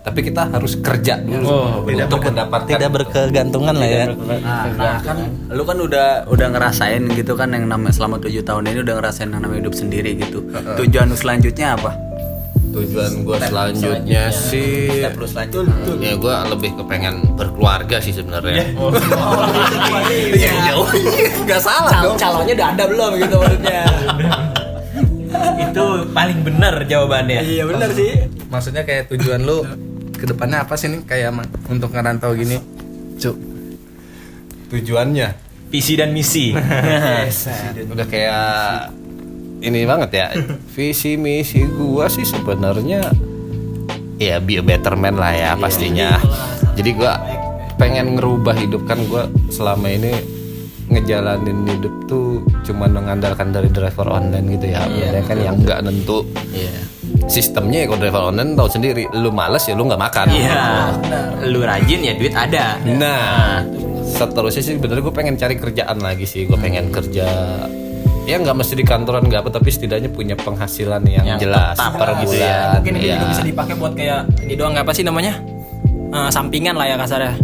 tapi 0.00 0.20
kita 0.22 0.48
harus 0.48 0.80
kerja 0.80 1.20
dulu 1.20 1.44
Oh, 1.44 1.84
untuk 1.84 2.24
mendapatkan. 2.24 2.64
tidak 2.70 2.90
berkegantungan 2.90 3.76
lah 3.76 3.84
ya 3.86 4.04
Nah 4.72 4.96
kan 4.98 5.16
lu 5.46 5.62
kan 5.62 5.76
udah 5.76 6.24
udah 6.26 6.48
ngerasain 6.48 7.12
gitu 7.12 7.36
kan 7.36 7.52
yang 7.52 7.68
namanya 7.68 7.92
selama 7.92 8.16
tujuh 8.18 8.40
tahun 8.40 8.72
ini 8.72 8.78
udah 8.80 8.94
ngerasain 8.96 9.28
yang 9.28 9.42
namanya 9.42 9.60
hidup 9.62 9.76
sendiri 9.76 10.16
gitu. 10.16 10.48
Tujuan 10.48 11.06
lu 11.06 11.16
selanjutnya 11.18 11.76
apa? 11.76 11.92
Tujuan 12.72 13.12
gue 13.20 13.36
selanjutnya 13.38 14.32
sih, 14.32 15.04
selanjutnya. 15.04 15.76
ya 16.00 16.12
gue 16.16 16.36
lebih 16.56 16.70
kepengen 16.80 17.36
berkeluarga 17.36 18.00
sih 18.00 18.12
sebenarnya. 18.12 18.64
Iya, 20.32 20.72
jauh, 20.72 20.88
nggak 21.44 21.60
salah 21.60 21.92
Cal 21.92 22.02
dong. 22.04 22.16
calonnya 22.16 22.54
udah 22.56 22.68
ada 22.74 22.84
belum 22.88 23.12
gitu 23.20 23.34
maksudnya? 23.38 23.82
Itu 25.68 25.84
paling 26.10 26.38
benar 26.44 26.74
jawabannya. 26.84 27.40
iya 27.44 27.64
benar 27.64 27.88
sih. 27.92 28.28
maksudnya 28.48 28.84
kayak 28.84 29.08
tujuan 29.08 29.40
lu 29.42 29.64
ke 30.12 30.24
depannya 30.24 30.62
apa 30.62 30.76
sih 30.76 30.92
nih 30.92 31.00
kayak 31.04 31.32
untuk 31.66 31.90
ngerantau 31.90 32.32
gini 32.32 32.60
cuk 33.16 33.36
Tujuannya 34.68 35.28
Visi 35.68 35.96
dan 35.96 36.12
misi. 36.12 36.52
udah 37.92 38.06
kayak 38.06 38.44
ini 39.62 39.86
banget 39.86 40.10
ya. 40.12 40.26
Visi 40.74 41.14
misi 41.14 41.62
gua 41.64 42.10
sih 42.10 42.26
sebenarnya 42.26 43.06
ya 44.18 44.38
be 44.38 44.58
a 44.58 44.62
better 44.62 44.98
man 44.98 45.16
lah 45.16 45.32
ya 45.32 45.50
pastinya. 45.54 46.18
Jadi 46.74 46.90
gua 46.98 47.16
pengen 47.78 48.18
ngerubah 48.18 48.54
hidup 48.58 48.84
kan 48.84 48.98
gua 49.06 49.30
selama 49.48 49.88
ini 49.88 50.42
ngejalanin 50.92 51.64
hidup 51.64 51.94
tuh 52.04 52.44
cuma 52.68 52.84
mengandalkan 52.84 53.48
dari 53.54 53.72
driver 53.72 54.12
online 54.12 54.58
gitu 54.58 54.66
ya. 54.74 54.84
Maksudnya 54.84 55.22
kan 55.24 55.38
yang 55.38 55.56
nggak 55.62 55.78
nentu. 55.86 56.26
Iya. 56.52 56.74
sistemnya 57.28 57.84
ya 57.84 57.86
kalau 57.86 58.00
driver 58.02 58.22
online 58.34 58.56
tahu 58.58 58.68
sendiri 58.72 59.04
lu 59.14 59.30
males 59.30 59.62
ya 59.68 59.78
lu 59.78 59.86
nggak 59.86 60.00
makan. 60.00 60.26
Iya. 60.32 60.64
Lu 61.48 61.60
rajin 61.62 62.00
ya 62.02 62.12
duit 62.18 62.34
ada. 62.34 62.76
Nah, 62.82 63.62
seterusnya 64.04 64.62
sih 64.64 64.74
bener 64.80 65.00
gue 65.00 65.12
pengen 65.14 65.38
cari 65.38 65.54
kerjaan 65.54 66.02
lagi 66.02 66.26
sih. 66.26 66.44
Gue 66.50 66.58
pengen 66.58 66.90
kerja 66.90 67.28
ya 68.22 68.38
nggak 68.38 68.54
mesti 68.54 68.74
di 68.74 68.82
kantoran 68.82 69.22
nggak 69.24 69.40
apa 69.42 69.50
tapi 69.52 69.68
setidaknya 69.68 70.08
punya 70.08 70.34
penghasilan 70.34 71.02
yang, 71.04 71.26
Yang 71.26 71.38
jelas 71.42 71.74
tetap 71.74 71.92
per 71.94 72.08
gitu 72.16 72.30
bulan. 72.30 72.46
ya. 72.46 72.60
Mungkin 72.76 72.92
ini 72.94 73.02
Iya. 73.02 73.14
juga 73.14 73.26
bisa 73.28 73.42
dipakai 73.42 73.74
buat 73.74 73.92
kayak 73.92 74.20
ini 74.40 74.54
doang 74.54 74.74
apa 74.74 74.90
sih 74.90 75.02
namanya? 75.02 75.32
Eh, 76.12 76.28
sampingan 76.28 76.74
lah 76.74 76.86
ya 76.86 76.96
kasarnya. 76.96 77.34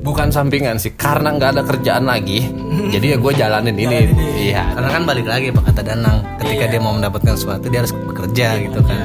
Bukan 0.00 0.30
sampingan 0.30 0.78
sih, 0.78 0.94
karena 0.94 1.34
nggak 1.34 1.50
ada 1.52 1.62
kerjaan 1.62 2.06
lagi. 2.06 2.46
jadi 2.86 3.06
ya 3.12 3.18
gue 3.18 3.32
jalanin 3.34 3.74
ini. 3.74 3.98
Iya. 4.38 4.70
Karena 4.72 4.90
kan 4.92 5.02
balik 5.02 5.26
lagi 5.26 5.50
Pak 5.50 5.66
kata 5.66 5.82
Danang, 5.82 6.22
ketika 6.38 6.64
dia 6.68 6.78
mau 6.78 6.92
mendapatkan 6.92 7.34
sesuatu 7.34 7.66
dia 7.66 7.82
harus 7.82 7.90
bekerja 7.92 8.48
gitu 8.62 8.78
kan. 8.82 9.02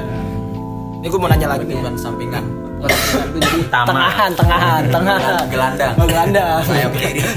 Ini 1.01 1.08
gue 1.08 1.17
mau 1.17 1.25
nanya 1.25 1.48
lagi 1.50 1.65
nih. 1.65 1.75
bukan 1.75 1.96
sampingan 1.98 2.46
Jadi 2.81 3.70
tengahan, 3.70 4.31
tengahan, 4.34 4.81
tengahan. 4.89 5.46
gelandang 5.50 5.93
Oh, 5.98 6.05
gelandang. 6.05 6.62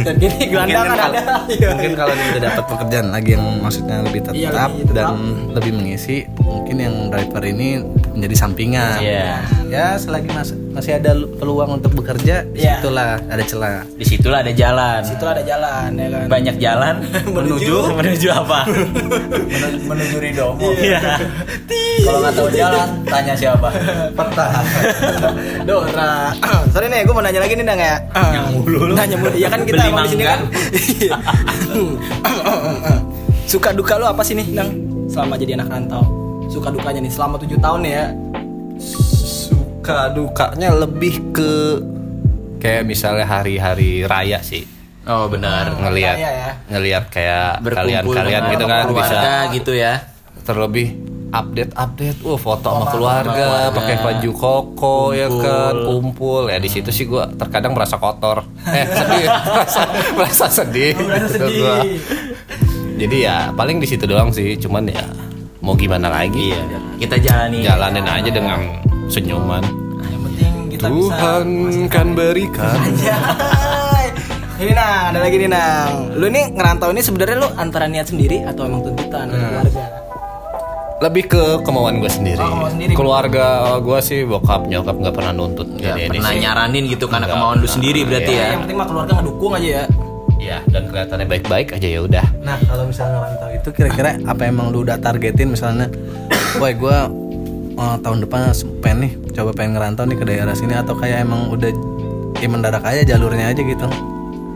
Dan 0.00 0.14
gini 0.16 0.36
gelandang 0.48 0.84
kan 0.86 0.98
ada. 1.04 1.20
Iya. 1.46 1.68
Mungkin 1.70 1.92
kalau 1.94 2.12
dia 2.12 2.26
udah 2.26 2.42
dapat 2.42 2.64
pekerjaan 2.66 3.08
lagi 3.08 3.30
yang 3.36 3.44
maksudnya 3.60 3.96
lebih 4.00 4.20
tetap, 4.24 4.32
Iya, 4.34 4.48
lebih 4.48 4.84
tetap. 4.88 4.96
dan 4.96 5.08
lebih 5.52 5.72
mengisi, 5.76 6.16
mungkin 6.38 6.76
yang 6.78 6.94
driver 7.08 7.42
ini 7.44 7.68
menjadi 8.16 8.36
sampingan. 8.38 8.98
Iya. 9.00 9.32
Ya 9.68 9.86
selagi 9.96 10.28
mas- 10.28 10.56
masih 10.74 10.98
ada 10.98 11.14
peluang 11.38 11.78
untuk 11.78 11.94
bekerja, 11.94 12.42
Iya. 12.50 12.50
di 12.50 12.60
situlah 12.82 13.10
ada 13.24 13.44
celah. 13.46 13.78
Di 13.94 14.04
situlah 14.04 14.38
ada 14.42 14.50
jalan. 14.50 14.98
Situ 15.06 15.22
ada 15.22 15.38
jalan 15.40 15.88
ya 15.94 16.06
kan. 16.10 16.26
Banyak 16.26 16.56
jalan 16.58 16.94
menuju 17.36 17.74
menuju 17.94 18.28
apa? 18.28 18.58
menuju 19.84 20.16
Ridomo 20.18 20.68
Iya. 20.74 20.98
kalau 22.02 22.18
nggak 22.20 22.34
tahu 22.34 22.48
jalan 22.50 22.88
tanya 23.06 23.34
siapa 23.38 23.68
Peta. 24.12 24.46
Dora. 25.68 26.34
Sorry 26.74 26.90
nih, 26.90 27.06
gue 27.06 27.14
mau 27.14 27.22
nanya 27.22 27.40
lagi 27.40 27.54
nih 27.54 27.64
Dang 27.64 27.78
ya. 27.78 27.96
Nanya 28.12 28.40
mulu. 28.50 28.78
Nanya 28.92 29.16
mulu. 29.16 29.30
Ya 29.34 29.48
kan 29.48 29.62
kita 29.62 29.78
Beli 29.78 29.88
emang 29.88 30.04
di 30.04 30.10
sini 30.10 30.24
kan. 30.26 30.40
Suka 33.50 33.70
duka 33.70 33.94
lu 33.94 34.04
apa 34.04 34.20
sih 34.20 34.34
nih, 34.34 34.46
Dang? 34.50 34.70
Selama 35.06 35.38
jadi 35.38 35.54
anak 35.54 35.70
rantau. 35.70 36.02
Suka 36.50 36.68
dukanya 36.68 37.00
nih 37.00 37.12
selama 37.12 37.38
7 37.38 37.54
tahun 37.56 37.80
nih 37.80 37.92
ya. 37.94 38.06
Suka 39.84 40.08
dukanya 40.08 40.72
lebih 40.80 41.20
ke 41.36 41.76
kayak 42.56 42.88
misalnya 42.88 43.28
hari-hari 43.28 44.00
raya 44.08 44.40
sih. 44.40 44.64
Oh 45.04 45.28
benar. 45.28 45.76
Ngelihat 45.76 46.16
Raya 46.16 46.30
ya. 46.32 46.50
ngelihat 46.72 47.04
kayak 47.12 47.60
kalian-kalian 47.60 48.42
gitu 48.48 48.64
kan 48.64 48.88
bisa 48.88 49.12
keluarga 49.12 49.34
gitu 49.52 49.72
ya. 49.76 49.94
terlebih 50.40 50.88
update-update, 51.28 52.16
wah 52.24 52.40
foto 52.40 52.64
sama 52.64 52.86
keluarga, 52.96 53.68
pakai 53.76 53.96
baju 54.00 54.30
koko 54.32 55.12
ya 55.12 55.28
kan, 55.28 55.76
kumpul 55.84 56.48
ya 56.48 56.56
di 56.56 56.72
situ 56.72 56.88
sih 56.88 57.04
gua 57.04 57.28
terkadang 57.28 57.76
merasa 57.76 58.00
kotor, 58.00 58.40
eh 58.72 58.88
sedih, 58.88 59.28
merasa, 59.28 59.80
merasa 60.16 60.46
sedih, 60.48 60.96
gitu 61.28 61.44
gua. 61.60 61.84
Jadi 62.96 63.16
ya 63.20 63.52
paling 63.52 63.84
di 63.84 63.88
situ 63.88 64.08
doang 64.08 64.32
sih, 64.32 64.56
cuman 64.56 64.88
ya 64.88 65.04
mau 65.60 65.76
gimana 65.76 66.08
lagi, 66.08 66.56
Iya. 66.56 66.80
Kita 66.96 67.20
jalani. 67.20 67.60
jalanin 67.60 68.06
aja 68.08 68.30
dengan 68.32 68.80
senyuman. 69.14 69.62
Yang 70.02 70.20
penting 70.24 70.52
kita 70.68 70.86
bisa 70.88 71.14
Tuhan 71.14 71.46
kan 71.86 72.06
berikan. 72.12 72.74
Anjay. 72.76 74.06
Ini 74.54 74.70
nang, 74.70 75.10
ada 75.10 75.18
lagi 75.18 75.34
nih 75.36 75.50
nang. 75.50 76.14
Lu 76.14 76.24
ini 76.24 76.46
ngerantau 76.48 76.86
ini 76.88 77.02
sebenarnya 77.02 77.36
lu 77.36 77.48
antara 77.54 77.84
niat 77.84 78.06
sendiri 78.06 78.46
atau 78.46 78.62
emang 78.62 78.86
tuntutan 78.86 79.26
dari 79.26 79.42
keluarga? 79.42 79.82
Lebih 81.02 81.24
ke 81.26 81.42
kemauan 81.60 81.98
gue 81.98 82.06
sendiri. 82.06 82.38
Oh, 82.38 82.54
kemauan 82.54 82.72
sendiri. 82.72 82.92
Keluarga 82.94 83.46
gue 83.76 83.98
sih 83.98 84.22
bokap 84.22 84.64
nyokap 84.64 84.94
nggak 84.94 85.10
pernah 85.12 85.32
nuntut. 85.34 85.66
Ya, 85.74 85.92
Ini- 85.92 86.06
ini 86.06 86.16
pernah 86.16 86.30
sih. 86.30 86.40
nyaranin 86.40 86.84
gitu 86.86 87.04
karena 87.04 87.26
Enggak. 87.26 87.34
kemauan 87.36 87.56
lu 87.58 87.68
sendiri 87.68 88.00
berarti 88.04 88.30
Ya, 88.30 88.38
ya. 88.38 88.48
yang 88.48 88.60
penting 88.62 88.78
mah 88.78 88.86
keluarga 88.86 89.12
ngedukung 89.18 89.52
aja 89.52 89.68
ya. 89.68 89.84
Iya, 90.36 90.58
dan 90.68 90.82
kelihatannya 90.86 91.26
baik-baik 91.26 91.68
aja 91.72 91.88
ya 91.88 92.00
udah. 92.00 92.26
Nah 92.38 92.56
kalau 92.62 92.84
misalnya 92.86 93.16
ngerantau 93.16 93.48
itu 93.50 93.68
kira-kira 93.72 94.10
apa 94.22 94.42
emang 94.44 94.70
lu 94.70 94.78
udah 94.80 94.96
targetin 94.96 95.50
misalnya, 95.50 95.90
woi 96.62 96.72
gue 96.72 96.96
tahun 97.76 98.24
depan 98.26 98.54
pengen 98.80 98.98
nih 99.06 99.12
coba 99.34 99.50
pengen 99.52 99.78
ngerantau 99.78 100.04
nih 100.06 100.16
ke 100.18 100.24
daerah 100.24 100.54
sini 100.54 100.74
atau 100.78 100.94
kayak 100.94 101.26
emang 101.26 101.50
udah 101.50 101.70
ya 102.38 102.48
mendadak 102.50 102.84
aja 102.86 103.02
jalurnya 103.14 103.50
aja 103.50 103.62
gitu. 103.62 103.86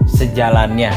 Sejalannya. 0.08 0.92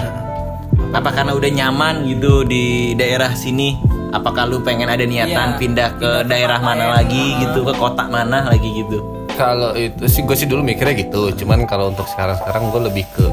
Apa 0.92 1.10
karena 1.12 1.36
udah 1.36 1.52
nyaman 1.52 2.04
gitu 2.08 2.44
di 2.44 2.96
daerah 2.96 3.32
sini? 3.32 3.76
Apakah 4.12 4.44
lu 4.44 4.60
pengen 4.60 4.92
ada 4.92 5.08
niatan 5.08 5.56
Iya, 5.56 5.60
pindah 5.60 5.90
ke 5.96 6.12
daerah 6.28 6.60
mana 6.60 7.00
lagi 7.00 7.40
gitu, 7.40 7.64
ke 7.64 7.74
kota 7.80 8.12
mana 8.12 8.44
lagi 8.44 8.84
gitu? 8.84 9.00
Kalau 9.40 9.72
itu 9.72 10.04
sih 10.12 10.28
gue 10.28 10.36
sih 10.36 10.52
dulu 10.52 10.68
mikirnya 10.68 11.00
gitu. 11.00 11.32
Cuman 11.32 11.64
kalau 11.64 11.96
untuk 11.96 12.04
sekarang-sekarang 12.12 12.76
gue 12.76 12.82
lebih 12.92 13.06
ke 13.16 13.26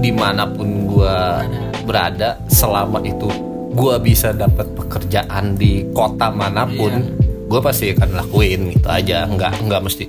di 0.00 0.08
mana 0.08 0.48
pun 0.48 0.88
gue 0.88 1.16
berada 1.84 2.40
selama 2.48 3.04
itu 3.04 3.28
gue 3.72 3.94
bisa 4.00 4.32
dapat 4.32 4.68
pekerjaan 4.72 5.56
di 5.56 5.88
kota 5.92 6.32
mana 6.32 6.64
pun, 6.64 6.92
gue 7.52 7.60
pasti 7.60 7.92
akan 7.92 8.08
lakuin 8.16 8.72
gitu 8.72 8.88
aja. 8.88 9.28
Nggak 9.28 9.52
nggak 9.68 9.80
mesti. 9.84 10.04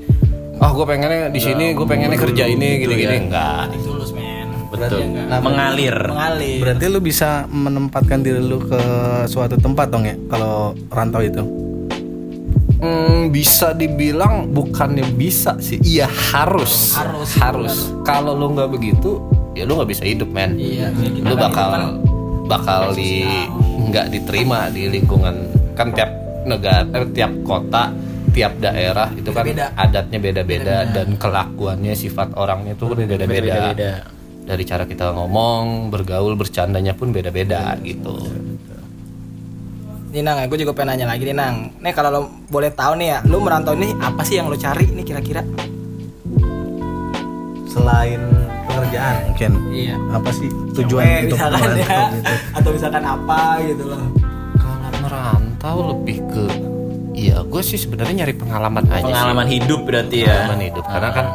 Ah 0.64 0.72
gue 0.72 0.86
pengennya 0.88 1.28
di 1.28 1.42
sini, 1.44 1.76
gue 1.76 1.84
pengennya 1.84 2.16
kerja 2.16 2.48
ini 2.48 2.80
gini-gini. 2.80 3.28
Enggak. 3.28 3.76
Tulus 3.84 4.16
men. 4.16 4.48
Betul. 4.72 5.12
Mengalir. 5.44 5.98
Mengalir. 6.08 6.60
Berarti 6.64 6.86
lu 6.88 7.00
bisa 7.04 7.44
menempatkan 7.52 8.24
diri 8.24 8.40
lu 8.40 8.64
ke 8.64 8.82
suatu 9.28 9.60
tempat 9.60 9.92
dong 9.92 10.08
ya 10.08 10.16
kalau 10.32 10.72
rantau 10.88 11.20
itu. 11.20 11.44
Hmm, 12.84 13.32
bisa 13.32 13.72
dibilang 13.72 14.52
bukannya 14.52 15.16
bisa 15.16 15.56
sih, 15.64 15.80
iya 15.88 16.04
harus, 16.04 16.92
Harus, 17.00 17.32
harus. 17.40 17.76
Kalau 18.04 18.36
lu 18.36 18.52
nggak 18.52 18.76
begitu, 18.76 19.24
ya 19.56 19.64
lu 19.64 19.80
nggak 19.80 19.88
bisa 19.88 20.04
hidup 20.04 20.28
men. 20.28 20.60
Iya, 20.60 20.92
lu 21.24 21.32
bakal 21.32 21.68
kan 21.72 21.84
bakal 22.44 22.92
di 22.92 23.24
nggak 23.88 24.12
diterima 24.12 24.68
di 24.68 24.92
lingkungan 24.92 25.48
kan 25.80 25.96
tiap 25.96 26.12
negara, 26.46 26.86
eh, 26.90 27.08
tiap 27.10 27.32
kota, 27.42 27.92
tiap 28.32 28.58
daerah 28.58 29.10
itu 29.12 29.30
kan 29.30 29.44
Beda-beda. 29.44 29.68
adatnya 29.76 30.20
beda-beda 30.20 30.76
dan 30.88 31.08
kelakuannya, 31.16 31.94
sifat 31.94 32.34
orangnya 32.34 32.74
itu 32.74 32.86
beda-beda. 32.88 33.26
Beda-beda. 33.28 33.92
Dari 34.44 34.64
cara 34.64 34.84
kita 34.84 35.12
ngomong, 35.12 35.88
bergaul, 35.88 36.36
bercandanya 36.36 36.92
pun 36.92 37.10
beda-beda 37.10 37.80
gitu. 37.80 38.28
Nih 40.10 40.22
Nang, 40.22 40.46
gue 40.46 40.60
juga 40.60 40.72
pengen 40.72 40.94
nanya 40.94 41.10
lagi 41.10 41.24
nih 41.24 41.34
Nang. 41.34 41.56
Nih 41.80 41.90
kalau 41.90 42.10
lo 42.10 42.22
boleh 42.46 42.70
tahu 42.70 43.00
nih 43.00 43.08
ya, 43.08 43.20
lu 43.26 43.40
merantau 43.40 43.74
ini 43.74 43.98
apa 43.98 44.22
sih 44.22 44.38
yang 44.38 44.46
lo 44.46 44.54
cari 44.54 44.86
nih 44.86 45.02
kira-kira? 45.02 45.42
Selain 47.66 48.22
pekerjaan 48.64 49.16
mungkin 49.26 49.52
Iya. 49.74 49.96
apa 50.12 50.30
sih 50.30 50.50
tujuan 50.78 51.02
Cewek 51.02 51.22
untuk 51.26 51.38
misalkan 51.38 51.60
merantau 51.60 51.82
ya, 51.82 52.02
gitu? 52.14 52.34
atau 52.54 52.70
misalkan 52.70 53.04
apa 53.04 53.40
gitu 53.64 53.84
loh. 53.88 54.04
Kalau 54.54 54.92
merantau 55.02 55.43
lebih 55.64 56.20
ke 56.28 56.46
Iya, 57.14 57.46
gue 57.46 57.62
sih 57.62 57.78
sebenarnya 57.78 58.26
nyari 58.26 58.34
pengalaman 58.34 58.90
aja 58.90 59.06
sih. 59.06 59.14
Pengalaman 59.14 59.48
hidup 59.48 59.86
berarti 59.86 60.26
ya. 60.26 60.34
pengalaman 60.34 60.62
hidup 60.66 60.84
karena 60.84 61.10
kan 61.14 61.26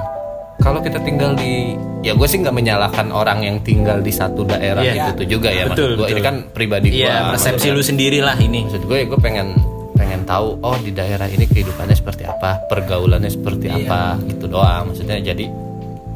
kalau 0.59 0.83
kita 0.83 0.99
tinggal 1.01 1.31
di 1.33 1.79
ya 2.03 2.13
gue 2.13 2.27
sih 2.27 2.43
nggak 2.43 2.51
menyalahkan 2.53 3.07
orang 3.09 3.47
yang 3.47 3.57
tinggal 3.63 4.03
di 4.03 4.11
satu 4.11 4.43
daerah 4.43 4.83
Iya. 4.83 5.07
itu 5.07 5.11
tuh 5.15 5.27
juga 5.31 5.49
ya 5.49 5.71
Betul, 5.71 5.95
maksud 5.95 6.03
gue 6.03 6.09
ini 6.11 6.21
kan 6.21 6.37
pribadi 6.51 6.87
gue 6.91 7.07
Iya, 7.07 7.31
persepsi 7.31 7.71
lu 7.71 7.79
sendiri 7.79 8.19
lah 8.19 8.35
ini. 8.37 8.67
maksud 8.67 8.85
gue 8.85 8.97
ya 8.97 9.07
gue 9.07 9.21
pengen 9.23 9.55
pengen 9.95 10.23
tahu 10.25 10.59
oh 10.59 10.77
di 10.79 10.91
daerah 10.91 11.27
ini 11.27 11.47
kehidupannya 11.47 11.95
seperti 11.95 12.23
apa 12.23 12.59
pergaulannya 12.67 13.31
seperti 13.31 13.67
apa 13.67 14.19
gitu 14.27 14.47
doang 14.47 14.91
maksudnya 14.91 15.19
jadi 15.19 15.47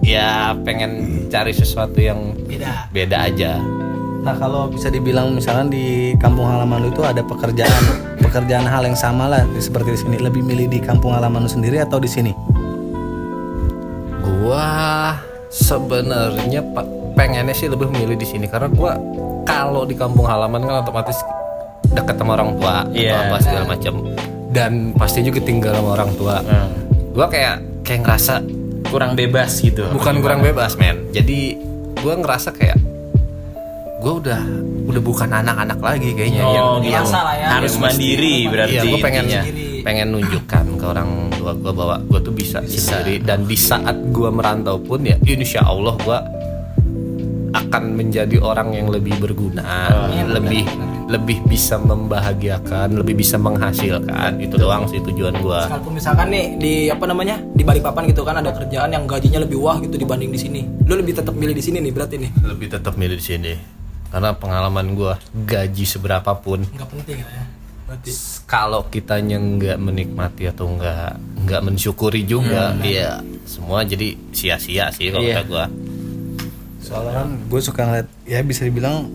ya 0.02 0.54
pengen 0.58 0.90
cari 1.26 1.50
sesuatu 1.50 1.98
yang 1.98 2.34
Beda. 2.46 2.90
beda 2.90 3.16
aja 3.26 3.58
Nah 4.22 4.38
kalau 4.38 4.70
bisa 4.70 4.86
dibilang 4.86 5.34
misalkan 5.34 5.66
di 5.66 6.14
kampung 6.14 6.46
halaman 6.46 6.86
lu 6.86 6.88
itu 6.94 7.02
ada 7.02 7.26
pekerjaan 7.26 7.82
pekerjaan 8.22 8.62
hal 8.70 8.86
yang 8.86 8.94
sama 8.94 9.26
lah 9.26 9.42
seperti 9.58 9.98
di 9.98 9.98
sini 9.98 10.16
lebih 10.22 10.46
milih 10.46 10.70
di 10.70 10.78
kampung 10.78 11.10
halaman 11.10 11.42
lu 11.42 11.50
sendiri 11.50 11.82
atau 11.82 11.98
di 11.98 12.06
sini? 12.06 12.30
Gua 14.22 15.10
sebenarnya 15.50 16.62
pengennya 17.18 17.50
sih 17.50 17.66
lebih 17.66 17.90
memilih 17.90 18.14
di 18.14 18.26
sini 18.26 18.46
karena 18.46 18.70
gua 18.70 18.94
kalau 19.42 19.82
di 19.82 19.98
kampung 19.98 20.30
halaman 20.30 20.62
kan 20.70 20.86
otomatis 20.86 21.18
deket 21.90 22.14
sama 22.14 22.38
orang 22.38 22.54
tua 22.56 22.86
atau 22.86 23.16
apa 23.26 23.36
segala 23.42 23.64
macam 23.68 23.94
dan 24.54 24.94
pasti 24.94 25.26
juga 25.26 25.42
tinggal 25.42 25.74
sama 25.74 25.98
orang 25.98 26.10
tua. 26.14 26.36
Gua 27.10 27.26
kayak 27.26 27.82
kayak 27.82 28.00
ngerasa 28.06 28.34
Kurang 28.86 29.16
bebas 29.16 29.56
gitu. 29.64 29.88
bukan 29.90 30.20
kurang 30.22 30.46
bebas 30.46 30.78
men. 30.78 31.10
Jadi 31.10 31.58
gua 32.04 32.14
ngerasa 32.18 32.52
kayak 32.54 32.78
gua 34.02 34.14
udah 34.18 34.42
udah 34.82 35.02
bukan 35.02 35.30
anak-anak 35.30 35.78
lagi 35.78 36.10
kayaknya 36.12 36.42
yang 36.42 36.66
Oh, 36.66 36.82
yang 36.82 37.00
dewasa 37.06 37.18
lah 37.22 37.34
ya. 37.38 37.46
Harus 37.54 37.72
yang 37.78 37.82
mandiri 37.86 38.36
berarti 38.50 38.74
Iya, 38.74 38.82
gue 38.90 38.98
pengen 38.98 39.24
intinya. 39.30 39.42
pengen 39.86 40.06
nunjukkan 40.10 40.64
ke 40.78 40.84
orang 40.84 41.10
tua 41.38 41.52
gue 41.54 41.72
bahwa 41.74 41.96
gue 42.02 42.20
tuh 42.22 42.34
bisa, 42.34 42.58
sendiri 42.66 43.22
dan 43.22 43.46
di 43.46 43.54
saat 43.54 43.96
gue 44.10 44.30
merantau 44.30 44.76
pun 44.78 45.02
ya 45.06 45.14
insya 45.22 45.62
Allah 45.62 45.94
gue 46.02 46.18
akan 47.52 47.82
menjadi 47.92 48.40
orang 48.40 48.72
yang 48.72 48.88
lebih 48.88 49.20
berguna, 49.20 50.08
lebih 50.24 50.64
lebih 51.12 51.44
bisa 51.44 51.76
membahagiakan, 51.76 52.96
lebih 52.96 53.20
bisa 53.20 53.36
menghasilkan. 53.36 54.40
Itu 54.40 54.56
doang 54.56 54.88
sih 54.88 54.96
tujuan 55.04 55.36
gue. 55.36 55.60
Sekalipun 55.68 55.92
misalkan 55.92 56.32
nih 56.32 56.44
di 56.56 56.72
apa 56.88 57.04
namanya 57.04 57.36
di 57.52 57.60
Balikpapan 57.60 58.08
gitu 58.08 58.24
kan 58.24 58.40
ada 58.40 58.56
kerjaan 58.56 58.88
yang 58.88 59.04
gajinya 59.04 59.44
lebih 59.44 59.60
wah 59.60 59.76
gitu 59.84 60.00
dibanding 60.00 60.32
di 60.32 60.40
sini. 60.40 60.60
Lu 60.88 60.96
lebih 60.96 61.12
tetap 61.12 61.36
milih 61.36 61.52
di 61.52 61.60
sini 61.60 61.84
nih 61.84 61.92
berarti 61.92 62.16
nih. 62.16 62.30
Lebih 62.40 62.66
tetap 62.72 62.96
milih 62.96 63.20
di 63.20 63.24
sini 63.24 63.81
karena 64.12 64.30
pengalaman 64.32 64.92
gue 64.92 65.12
gaji 65.42 65.84
seberapapun 65.84 66.68
Enggak 66.68 66.88
penting 66.90 67.18
ya. 67.18 67.44
Berarti 67.82 68.10
kalau 68.46 68.84
kitanya 68.86 69.36
nggak 69.36 69.78
menikmati 69.78 70.46
atau 70.46 70.68
nggak 70.70 71.12
nggak 71.42 71.60
mensyukuri 71.62 72.22
juga 72.22 72.76
ya 72.78 73.20
semua 73.42 73.82
jadi 73.82 74.14
sia-sia 74.30 74.88
sih 74.90 75.08
kalau 75.08 75.24
kata 75.24 75.44
gua 75.44 75.64
soalnya 76.78 77.12
kan 77.14 77.28
gue 77.42 77.60
suka 77.60 77.80
ngeliat 77.82 78.08
ya 78.24 78.40
bisa 78.40 78.62
dibilang 78.62 79.08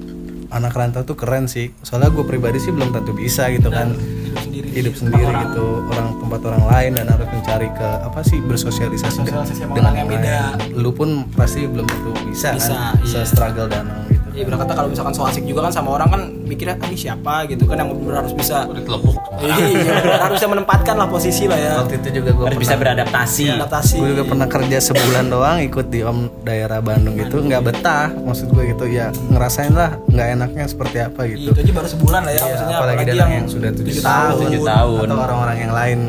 anak 0.48 0.74
rantau 0.74 1.04
tuh 1.04 1.13
keren 1.13 1.46
sih 1.46 1.75
soalnya 1.82 2.08
gue 2.10 2.24
pribadi 2.24 2.58
sih 2.58 2.72
belum 2.72 2.89
tentu 2.89 3.12
bisa 3.12 3.50
gitu 3.50 3.68
kan 3.68 3.92
hidup 3.94 4.39
sendiri. 4.39 4.68
hidup 4.72 4.94
sendiri 4.96 5.25
gitu 5.44 5.66
orang 5.86 6.08
tempat 6.18 6.42
orang 6.46 6.63
lain 6.66 6.92
dan 6.96 7.06
harus 7.08 7.27
mencari 7.27 7.68
ke 7.70 7.88
apa 8.00 8.20
sih 8.22 8.39
bersosialisasi 8.42 9.18
de- 9.20 9.27
Sosialisasi 9.27 9.54
sama 9.60 9.74
dengan 9.74 9.92
orang 9.92 9.98
yang 9.98 10.08
lain. 10.08 10.22
beda. 10.22 10.39
lu 10.80 10.92
pun 10.92 11.10
pasti 11.34 11.66
belum 11.66 11.86
tentu 11.86 12.12
bisa, 12.25 12.56
Bisa, 12.56 12.72
kan 12.72 12.96
iya. 13.04 13.22
struggle 13.24 13.68
dan 13.68 13.86
gitu 14.08 14.17
Iya 14.38 14.46
berkata 14.46 14.72
kalau 14.72 14.86
misalkan 14.88 15.12
so 15.12 15.25
asik 15.25 15.44
juga 15.44 15.65
kan 15.65 15.74
sama 15.74 15.98
orang 15.98 16.08
kan 16.08 16.22
mikirnya 16.46 16.77
ah, 16.77 16.86
ini 16.86 16.94
siapa? 16.96 17.50
gitu 17.50 17.65
kan 17.65 17.75
yang 17.75 17.89
benar 17.89 18.22
harus 18.22 18.32
bisa 18.32 18.70
telepuk 18.70 19.17
iya 19.38 19.53
bener, 19.58 20.22
harus 20.22 20.36
bisa 20.38 20.48
menempatkan 20.48 20.94
lah 20.94 21.10
posisi 21.10 21.50
lah 21.50 21.58
ya. 21.58 21.72
Waktu 21.82 21.98
itu 21.98 22.10
juga 22.15 22.29
gue 22.32 22.46
Harus 22.46 22.60
bisa 22.60 22.75
beradaptasi. 22.77 23.46
adaptasi 23.51 23.96
gue 23.98 24.10
juga 24.13 24.25
pernah 24.27 24.48
kerja 24.48 24.77
sebulan 24.79 25.25
doang 25.34 25.58
ikut 25.60 25.86
di 25.89 26.00
om 26.01 26.29
daerah 26.41 26.77
Bandung 26.79 27.17
gitu 27.17 27.41
nggak 27.41 27.62
betah. 27.63 28.13
Maksud 28.13 28.53
gue 28.53 28.63
gitu 28.70 28.86
ya 28.86 29.10
ngerasain 29.27 29.74
lah 29.74 29.98
nggak 30.06 30.27
enaknya 30.38 30.65
seperti 30.70 30.98
apa 31.01 31.25
Iya, 31.25 31.34
gitu 31.34 31.50
itu 31.50 31.60
aja 31.60 31.74
baru 31.74 31.88
sebulan 31.89 32.22
lah 32.22 32.29
ya 32.29 32.38
Iya, 32.38 32.46
maksudnya 32.48 32.77
apalagi 32.77 32.98
apalagi 33.01 33.17
yang, 33.17 33.32
yang 33.34 33.48
sudah 33.50 33.70
tujuh 33.74 34.01
tahun, 34.01 34.38
tahun. 34.62 35.06
atau 35.08 35.17
orang-orang 35.20 35.58
yang 35.60 35.74
lain 35.74 36.00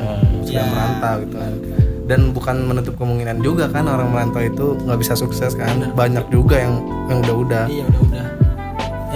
sudah 0.45 0.53
Iya. 0.61 0.69
merantau 0.69 1.15
gitu 1.25 1.37
kan. 1.39 1.53
Dan 2.09 2.33
bukan 2.33 2.57
menutup 2.65 2.97
kemungkinan 2.97 3.45
juga 3.45 3.69
kan 3.69 3.85
orang 3.85 4.09
merantau 4.09 4.41
itu 4.41 4.67
nggak 4.81 4.97
bisa 4.97 5.13
sukses 5.13 5.53
kan. 5.53 5.93
Banyak 5.93 6.33
juga 6.33 6.57
yang 6.57 6.81
yang 7.05 7.21
udah-udah. 7.21 7.65
Iya 7.69 7.85
udah 7.85 8.08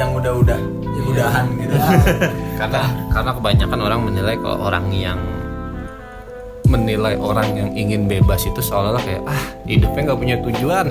yang 0.03 0.11
udah-udah 0.19 0.59
yang 0.83 1.07
udahan 1.07 1.45
gitu. 1.57 1.75
Karena 2.61 2.83
karena 3.11 3.31
kebanyakan 3.35 3.79
orang 3.83 4.01
menilai 4.07 4.35
kalau 4.39 4.59
orang 4.67 4.87
yang 4.91 5.19
menilai 6.71 7.15
orang 7.19 7.49
yang 7.59 7.71
ingin 7.75 8.07
bebas 8.07 8.49
itu 8.49 8.63
seolah-olah 8.63 9.03
kayak 9.03 9.23
ah 9.27 9.43
hidupnya 9.67 10.01
nggak 10.11 10.21
punya 10.21 10.37
tujuan. 10.47 10.85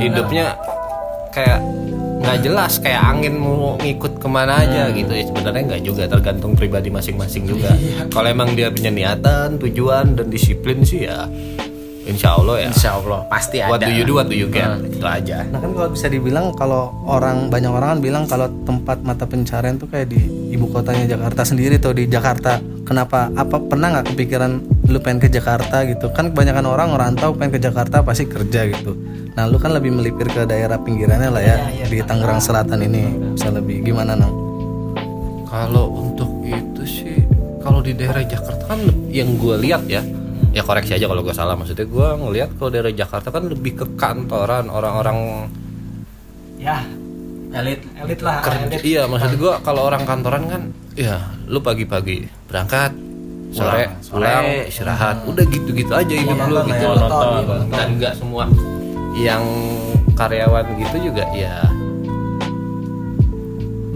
Hidupnya 0.00 0.46
kayak 1.30 1.60
nggak 2.20 2.38
jelas 2.44 2.72
kayak 2.80 3.00
angin 3.00 3.36
mau 3.36 3.76
ngikut 3.78 4.16
ke 4.16 4.28
mana 4.28 4.64
aja 4.64 4.88
gitu. 4.96 5.12
Ya 5.12 5.24
sebenarnya 5.28 5.62
nggak 5.76 5.82
juga 5.84 6.02
tergantung 6.08 6.52
pribadi 6.56 6.88
masing-masing 6.88 7.44
juga. 7.46 7.72
Kalau 8.08 8.28
emang 8.32 8.56
dia 8.56 8.72
punya 8.72 8.90
niatan 8.90 9.60
tujuan 9.60 10.18
dan 10.18 10.26
disiplin 10.32 10.82
sih 10.82 11.04
ya 11.04 11.28
insya 12.00 12.32
Allah 12.36 12.54
ya 12.64 12.68
Insya 12.72 12.90
Allah 12.96 13.20
pasti 13.28 13.60
ada. 13.60 13.70
what 13.70 13.80
do 13.80 13.92
you 13.92 14.04
do 14.04 14.16
what 14.16 14.26
do 14.26 14.36
you 14.36 14.48
get 14.48 14.72
itu 14.84 15.04
aja 15.04 15.44
Nah 15.52 15.60
kan 15.60 15.70
kalau 15.76 15.90
bisa 15.92 16.06
dibilang 16.08 16.52
kalau 16.56 16.92
orang 17.04 17.52
banyak 17.52 17.68
orang 17.68 17.96
kan 17.96 18.00
bilang 18.00 18.24
kalau 18.24 18.48
tempat 18.64 19.04
mata 19.04 19.24
pencarian 19.28 19.76
tuh 19.76 19.88
kayak 19.88 20.08
di 20.08 20.20
ibu 20.50 20.66
kotanya 20.68 21.06
Jakarta 21.06 21.46
sendiri 21.46 21.78
tuh 21.78 21.94
di 21.94 22.10
Jakarta. 22.10 22.58
Kenapa? 22.84 23.30
Apa 23.38 23.62
pernah 23.62 23.94
nggak 23.94 24.12
kepikiran 24.12 24.52
lu 24.90 24.98
pengen 24.98 25.22
ke 25.22 25.28
Jakarta 25.30 25.86
gitu? 25.86 26.10
Kan 26.10 26.34
kebanyakan 26.34 26.66
orang 26.66 26.88
rantau 26.98 27.30
pengen 27.38 27.54
ke 27.54 27.60
Jakarta 27.62 28.02
pasti 28.02 28.26
kerja 28.26 28.66
gitu. 28.66 28.98
Nah 29.38 29.46
lu 29.46 29.62
kan 29.62 29.70
lebih 29.70 29.94
melipir 29.94 30.26
ke 30.26 30.42
daerah 30.42 30.74
pinggirannya 30.82 31.30
lah 31.30 31.42
ya 31.42 31.56
di 31.86 32.02
Tangerang 32.02 32.42
Selatan 32.42 32.82
ini 32.82 33.02
bisa 33.38 33.54
lebih 33.54 33.86
gimana 33.86 34.18
nang? 34.18 34.34
Kalau 35.46 35.86
untuk 35.90 36.30
itu 36.42 36.82
sih, 36.82 37.22
kalau 37.62 37.78
di 37.82 37.94
daerah 37.94 38.22
Jakarta 38.22 38.74
kan 38.74 38.80
yang 39.10 39.34
gue 39.38 39.54
lihat 39.58 39.82
ya, 39.86 40.02
ya 40.50 40.62
koreksi 40.66 40.98
aja 40.98 41.06
kalau 41.06 41.22
gue 41.22 41.34
salah. 41.34 41.54
Maksudnya 41.54 41.86
gue 41.86 42.08
ngelihat 42.20 42.50
kalau 42.58 42.70
daerah 42.70 42.92
Jakarta 42.92 43.28
kan 43.30 43.46
lebih 43.46 43.72
ke 43.82 43.86
kantoran 43.98 44.66
orang-orang 44.68 45.48
ya 46.60 46.84
elit 47.50 47.82
elit 47.98 48.20
lah 48.22 48.44
kerja. 48.44 48.66
elit 48.70 48.82
Iya, 48.86 49.02
maksud 49.10 49.34
gue 49.34 49.52
kalau 49.66 49.82
orang 49.90 50.06
kantoran 50.06 50.46
kan, 50.46 50.62
ya 50.94 51.18
lu 51.50 51.58
pagi-pagi 51.58 52.30
berangkat, 52.46 52.94
sore 53.50 53.90
pulang, 54.06 54.70
istirahat, 54.70 55.26
udah 55.26 55.44
gitu-gitu 55.50 55.90
aja 55.90 56.14
hidup 56.14 56.38
lu 56.46 56.62
gitu. 56.70 56.86
Monoton. 56.94 57.66
Dan 57.74 57.88
nggak 57.98 58.14
semua 58.14 58.46
yang 59.18 59.42
karyawan 60.14 60.66
gitu 60.78 61.10
juga 61.10 61.26
ya 61.34 61.58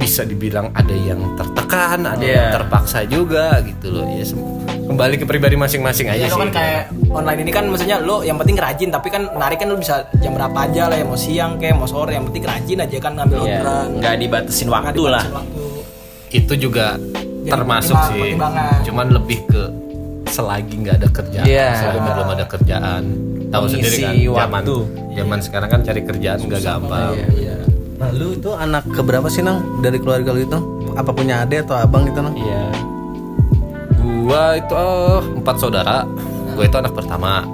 bisa 0.04 0.22
dibilang 0.22 0.68
ada 0.70 0.92
yang 0.92 1.32
tertekan, 1.34 2.04
ada 2.04 2.20
yang 2.20 2.46
Iya. 2.46 2.54
terpaksa 2.54 2.98
juga 3.04 3.56
gitu 3.64 3.88
loh. 3.90 4.04
Ya 4.06 4.24
kembali 4.84 5.16
ke 5.16 5.24
pribadi 5.24 5.56
masing-masing 5.56 6.06
aja 6.06 6.20
Ya, 6.20 6.28
sih. 6.28 6.36
kan 6.36 6.52
kayak 6.52 6.92
online 7.08 7.40
ini 7.40 7.50
kan 7.50 7.64
maksudnya 7.66 7.96
lo 7.98 8.20
yang 8.20 8.36
penting 8.36 8.52
rajin 8.54 8.92
tapi 8.92 9.08
kan 9.08 9.32
menarik 9.32 9.56
kan 9.56 9.72
lo 9.72 9.80
bisa 9.80 10.04
jam 10.14 10.36
berapa 10.36 10.52
aja 10.60 10.92
lah 10.92 10.96
ya 11.00 11.08
mau 11.08 11.16
siang 11.16 11.56
kayak 11.56 11.72
mau 11.74 11.88
sore 11.88 12.12
yang 12.12 12.28
penting 12.28 12.44
rajin 12.44 12.78
aja 12.78 12.96
kan 13.00 13.16
ngambil 13.16 13.36
Iya, 13.38 13.44
orderan 13.58 13.86
nggak 13.96 14.14
dibatasin 14.20 14.66
Nggak 14.66 14.76
waktu 14.84 15.02
lah. 15.02 15.24
dibatasin 15.24 15.40
waktu. 15.40 15.64
Itu 16.34 16.54
juga 16.60 16.86
Jadi 16.94 17.48
termasuk 17.48 17.96
sih. 18.10 18.30
Cuman 18.84 19.06
lebih 19.10 19.38
ke 19.46 19.62
selagi 20.26 20.74
nggak 20.78 20.96
ada 21.00 21.08
kerjaan, 21.08 21.46
Iya. 21.46 21.68
selagi 21.80 22.00
belum 22.02 22.28
ada 22.28 22.44
kerjaan. 22.44 23.02
Tahu 23.48 23.64
sendiri 23.70 23.96
kan 23.98 24.14
zaman 24.36 24.52
waktu. 24.60 24.76
zaman 25.14 25.38
sekarang 25.40 25.68
kan 25.70 25.80
cari 25.80 26.00
kerjaan 26.02 26.38
nggak 26.42 26.60
gampang. 26.60 27.12
Nah 27.94 28.10
lu 28.10 28.34
itu 28.34 28.50
anak 28.50 28.82
keberapa 28.90 29.30
sih 29.30 29.42
nang 29.46 29.78
dari 29.78 30.02
keluarga 30.02 30.34
lu 30.34 30.42
itu? 30.42 30.58
Apa 30.98 31.10
punya 31.14 31.46
adik 31.46 31.66
atau 31.66 31.78
abang 31.78 32.06
gitu 32.06 32.18
nang? 32.22 32.34
Iya. 32.34 32.64
Gua 34.24 34.58
itu 34.58 34.74
oh, 34.74 35.22
empat 35.38 35.56
saudara. 35.60 36.02
Gue 36.54 36.70
itu 36.70 36.76
anak 36.78 36.94
pertama 36.94 37.46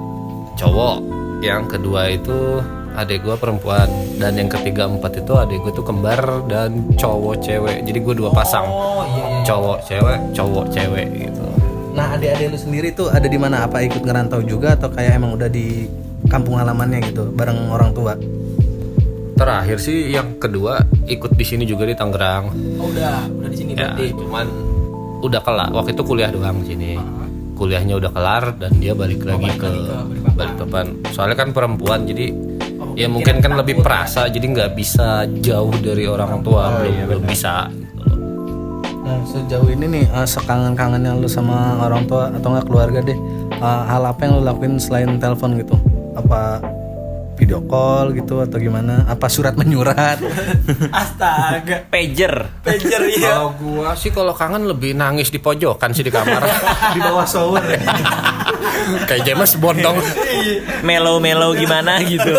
cowok. 0.57 0.97
Yang 1.41 1.63
kedua 1.77 2.01
itu 2.13 2.61
adik 2.91 3.23
gue 3.23 3.35
perempuan 3.39 3.87
dan 4.19 4.35
yang 4.35 4.51
ketiga 4.51 4.83
empat 4.83 5.23
itu 5.23 5.33
adik 5.33 5.63
gue 5.63 5.73
tuh 5.73 5.85
kembar 5.85 6.45
dan 6.45 6.85
cowok 6.97 7.41
cewek. 7.41 7.81
Jadi 7.85 7.97
gue 7.97 8.13
dua 8.17 8.29
pasang. 8.29 8.65
oh 8.67 9.01
iya 9.07 9.25
iya 9.25 9.41
Cowok 9.47 9.77
cewek, 9.89 10.19
cowok 10.37 10.65
cewek 10.69 11.07
gitu. 11.17 11.45
Nah 11.91 12.15
adik-adik 12.15 12.55
lu 12.55 12.59
sendiri 12.59 12.89
tuh 12.93 13.09
ada 13.09 13.25
di 13.25 13.35
mana? 13.35 13.65
Apa 13.65 13.83
ikut 13.83 14.05
ngerantau 14.05 14.45
juga 14.45 14.77
atau 14.77 14.87
kayak 14.93 15.17
emang 15.17 15.35
udah 15.35 15.49
di 15.49 15.89
kampung 16.29 16.61
halamannya 16.61 17.03
gitu 17.09 17.33
bareng 17.33 17.73
orang 17.73 17.91
tua? 17.91 18.13
Terakhir 19.41 19.77
sih 19.81 20.13
yang 20.13 20.37
kedua 20.37 20.85
ikut 21.09 21.33
di 21.33 21.41
sini 21.41 21.65
juga 21.65 21.89
di 21.89 21.97
Tangerang. 21.97 22.53
oh, 22.77 22.93
udah 22.93 23.25
udah 23.25 23.49
di 23.49 23.57
sini 23.57 23.73
Ya, 23.73 23.89
berarti 23.89 24.13
cuman 24.13 24.45
udah 25.25 25.41
kelar. 25.41 25.69
Waktu 25.73 25.97
itu 25.97 26.03
kuliah 26.05 26.29
doang 26.29 26.61
di 26.61 26.77
sini. 26.77 26.91
Kuliahnya 27.57 27.97
udah 27.97 28.11
kelar 28.13 28.43
dan 28.61 28.77
dia 28.77 28.93
balik 28.93 29.25
lagi 29.25 29.49
ke 29.57 29.69
Balikpapan. 30.37 30.93
Soalnya 31.09 31.41
kan 31.41 31.49
perempuan 31.57 32.05
jadi 32.05 32.29
ya 32.93 33.09
mungkin 33.09 33.41
kan 33.41 33.57
lebih 33.57 33.81
perasa 33.81 34.29
jadi 34.29 34.45
nggak 34.45 34.71
bisa 34.77 35.25
jauh 35.41 35.73
dari 35.81 36.05
orang 36.05 36.45
tua 36.45 36.77
belum 36.77 37.09
belum 37.09 37.23
bisa 37.25 37.65
gitu. 37.73 38.03
Nah 39.01 39.17
sejauh 39.25 39.69
ini 39.73 39.85
nih 39.89 40.05
uh, 40.11 40.27
sekangen-kangennya 40.27 41.17
lu 41.17 41.25
sama 41.25 41.81
orang 41.81 42.05
tua 42.05 42.29
atau 42.29 42.53
nggak 42.53 42.67
keluarga 42.69 42.99
deh 43.01 43.17
uh, 43.57 43.89
hal 43.89 44.05
apa 44.05 44.21
yang 44.27 44.37
lu 44.37 44.43
lakuin 44.45 44.77
selain 44.77 45.17
telepon 45.17 45.57
gitu? 45.57 45.73
Apa 46.13 46.61
video 47.41 47.65
call 47.65 48.13
gitu 48.13 48.45
atau 48.45 48.61
gimana? 48.61 49.09
Apa 49.09 49.25
surat 49.25 49.57
menyurat? 49.57 50.21
astaga 51.01 51.89
Pager. 51.89 52.61
pager 52.61 53.01
iya 53.09 53.41
Kalau 53.41 53.57
gua 53.57 53.97
sih 53.97 54.13
kalau 54.13 54.37
kangen 54.37 54.69
lebih 54.69 54.93
nangis 54.93 55.33
di 55.33 55.41
pojokan 55.41 55.89
sih 55.89 56.05
di 56.05 56.13
kamar. 56.13 56.45
di 56.95 57.01
bawah 57.01 57.25
shower 57.25 57.65
ya? 57.65 57.81
Kayak 59.09 59.25
James 59.25 59.57
Bond 59.57 59.81
dong. 59.81 59.97
Melo-melo 60.85 61.57
gimana 61.57 61.97
gitu. 62.05 62.29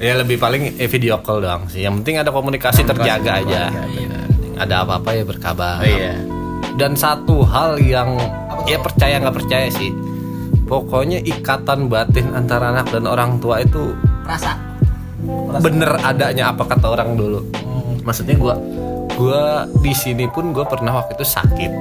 Ya 0.00 0.16
lebih 0.16 0.40
paling 0.40 0.80
eh, 0.80 0.88
video 0.88 1.20
call 1.20 1.44
doang 1.44 1.68
sih. 1.68 1.84
Yang 1.84 2.00
penting 2.00 2.16
ada 2.24 2.32
komunikasi 2.32 2.88
terjaga 2.88 3.44
aja. 3.44 3.68
Ada 4.56 4.88
apa-apa 4.88 5.12
ya 5.12 5.24
berkabar. 5.28 5.84
Iya. 5.84 6.16
Dan 6.80 6.96
satu 6.96 7.44
hal 7.44 7.76
yang 7.84 8.16
ya 8.64 8.80
percaya 8.80 9.20
nggak 9.20 9.36
percaya 9.36 9.68
sih. 9.68 9.92
Pokoknya 10.70 11.18
ikatan 11.20 11.90
batin 11.90 12.30
antara 12.30 12.70
anak 12.70 12.88
dan 12.88 13.04
orang 13.04 13.42
tua 13.42 13.58
itu 13.58 13.90
rasa 14.22 14.54
bener 15.58 15.98
adanya 16.00 16.54
apa 16.54 16.62
kata 16.64 16.86
orang 16.88 17.18
dulu. 17.18 17.42
Maksudnya 18.00 18.38
gua 18.38 18.54
gua 19.12 19.42
di 19.82 19.90
sini 19.90 20.24
pun 20.24 20.54
gue 20.54 20.62
pernah 20.62 20.94
waktu 20.94 21.18
itu 21.18 21.26
sakit. 21.26 21.72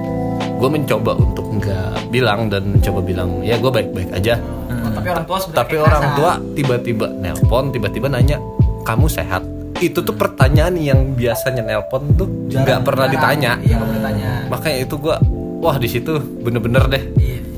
Gue 0.60 0.68
mencoba 0.68 1.16
untuk 1.16 1.46
nggak 1.54 2.10
bilang 2.10 2.50
dan 2.50 2.76
mencoba 2.76 3.00
bilang 3.00 3.40
ya 3.40 3.56
gue 3.56 3.70
baik-baik 3.70 4.10
aja. 4.12 4.42
Oh, 4.68 4.92
tapi 4.92 5.08
orang 5.08 5.24
tua 5.24 5.38
sebenarnya 5.38 5.62
Tapi 5.62 5.72
kayak 5.72 5.86
orang 5.86 6.02
rasa. 6.02 6.16
tua 6.18 6.32
tiba-tiba 6.52 7.08
nelpon, 7.14 7.64
tiba-tiba 7.70 8.08
nanya 8.10 8.38
kamu 8.84 9.06
sehat 9.06 9.44
itu 9.80 10.04
tuh 10.04 10.12
pertanyaan 10.12 10.76
yang 10.76 11.16
biasanya 11.16 11.64
nelpon 11.64 12.04
tuh 12.18 12.28
nggak 12.50 12.84
pernah 12.84 13.08
ditanya 13.08 13.56
Iya, 13.64 13.80
ditanya. 13.80 14.30
makanya 14.52 14.78
itu 14.84 14.96
gua 14.98 15.16
wah 15.62 15.78
di 15.78 15.88
situ 15.88 16.20
bener-bener 16.42 16.84
deh 16.90 17.04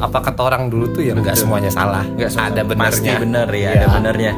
apa 0.02 0.18
kata 0.20 0.42
orang 0.44 0.64
dulu 0.66 0.90
tuh 0.90 1.04
yang 1.04 1.18
nggak 1.18 1.34
semuanya 1.34 1.70
salah 1.70 2.02
Nggak 2.04 2.32
semua- 2.32 2.50
ada 2.50 2.62
pasti 2.66 2.74
benernya 3.06 3.14
bener 3.16 3.48
ya, 3.48 3.58
Iya. 3.62 3.72
ada 3.72 3.88
benernya. 3.94 4.34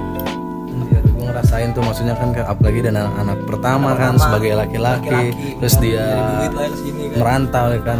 Iya, 0.84 1.00
gue 1.02 1.24
ngerasain 1.24 1.70
tuh 1.72 1.82
maksudnya 1.82 2.14
kan 2.14 2.30
kayak 2.30 2.48
apalagi 2.50 2.80
dan 2.82 2.94
anak, 2.98 3.14
anak 3.18 3.38
pertama 3.44 3.90
kan 3.96 4.14
sebagai 4.16 4.52
laki-laki 4.54 5.22
terus 5.58 5.74
bukan 5.74 5.82
dia 5.82 6.06
ke 6.52 6.78
sini 6.78 7.04
kan. 7.08 7.18
merantau 7.18 7.66
ya 7.70 7.80
kan 7.82 7.98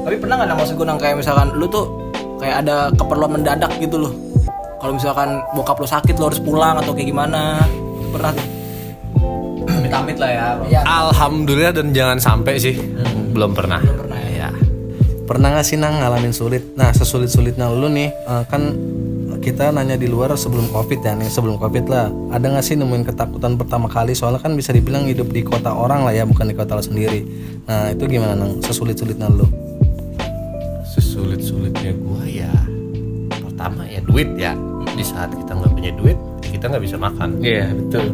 Tapi 0.00 0.16
pernah 0.16 0.34
nggak 0.38 0.56
maksud 0.56 0.74
gue 0.74 0.86
Nang, 0.86 0.96
kayak 0.96 1.16
misalkan 1.16 1.48
lu 1.52 1.66
tuh 1.66 1.84
kayak 2.36 2.64
ada 2.64 2.88
keperluan 2.90 3.32
mendadak 3.34 3.72
gitu 3.76 3.96
loh. 3.98 4.12
Kalau 4.76 4.96
misalkan 4.96 5.28
bokap 5.52 5.76
lu 5.76 5.84
sakit 5.84 6.16
lo 6.16 6.24
harus 6.26 6.40
pulang 6.40 6.76
atau 6.76 6.92
kayak 6.92 7.04
gimana? 7.06 7.60
Pernah 8.10 8.32
tuh. 8.32 8.46
Amit-amit 9.70 10.16
lah 10.16 10.30
ya. 10.30 10.46
Iya. 10.66 10.80
alhamdulillah 10.82 11.72
dan 11.74 11.92
jangan 11.92 12.16
sampai 12.16 12.56
sih 12.56 12.74
belum 13.30 13.52
pernah 13.52 13.76
pernah 13.78 14.00
ya. 14.00 14.00
ya 14.02 14.09
pernah 15.30 15.54
nggak 15.54 15.62
sih 15.62 15.78
nang 15.78 16.02
ngalamin 16.02 16.34
sulit? 16.34 16.74
Nah 16.74 16.90
sesulit 16.90 17.30
sulitnya 17.30 17.70
lu 17.70 17.86
nih 17.86 18.10
eh, 18.10 18.42
kan 18.50 18.74
kita 19.38 19.70
nanya 19.70 19.94
di 19.94 20.10
luar 20.10 20.34
sebelum 20.34 20.66
covid 20.68 21.00
ya 21.00 21.14
nih 21.14 21.30
sebelum 21.30 21.54
covid 21.54 21.86
lah. 21.86 22.10
Ada 22.34 22.50
nggak 22.50 22.64
sih 22.66 22.74
nemuin 22.74 23.06
ketakutan 23.06 23.54
pertama 23.54 23.86
kali? 23.86 24.10
Soalnya 24.12 24.42
kan 24.42 24.58
bisa 24.58 24.74
dibilang 24.74 25.06
hidup 25.06 25.30
di 25.30 25.46
kota 25.46 25.70
orang 25.70 26.02
lah 26.02 26.10
ya 26.10 26.26
bukan 26.26 26.50
di 26.50 26.54
kota 26.58 26.74
lo 26.74 26.82
sendiri. 26.82 27.22
Nah 27.70 27.94
itu 27.94 28.10
gimana 28.10 28.34
nang? 28.34 28.58
Sesulit 28.58 28.98
sulitnya 28.98 29.30
lu. 29.30 29.46
Sesulit 30.82 31.40
sulitnya 31.46 31.94
gua 31.94 32.26
ya 32.26 32.50
pertama 33.30 33.86
ya 33.86 34.02
duit 34.02 34.34
ya. 34.34 34.52
Di 34.98 35.06
saat 35.06 35.30
kita 35.30 35.54
nggak 35.54 35.72
punya 35.72 35.92
duit 35.94 36.18
kita 36.42 36.66
nggak 36.66 36.82
bisa 36.84 36.98
makan. 36.98 37.38
Iya, 37.40 37.70
betul. 37.70 38.06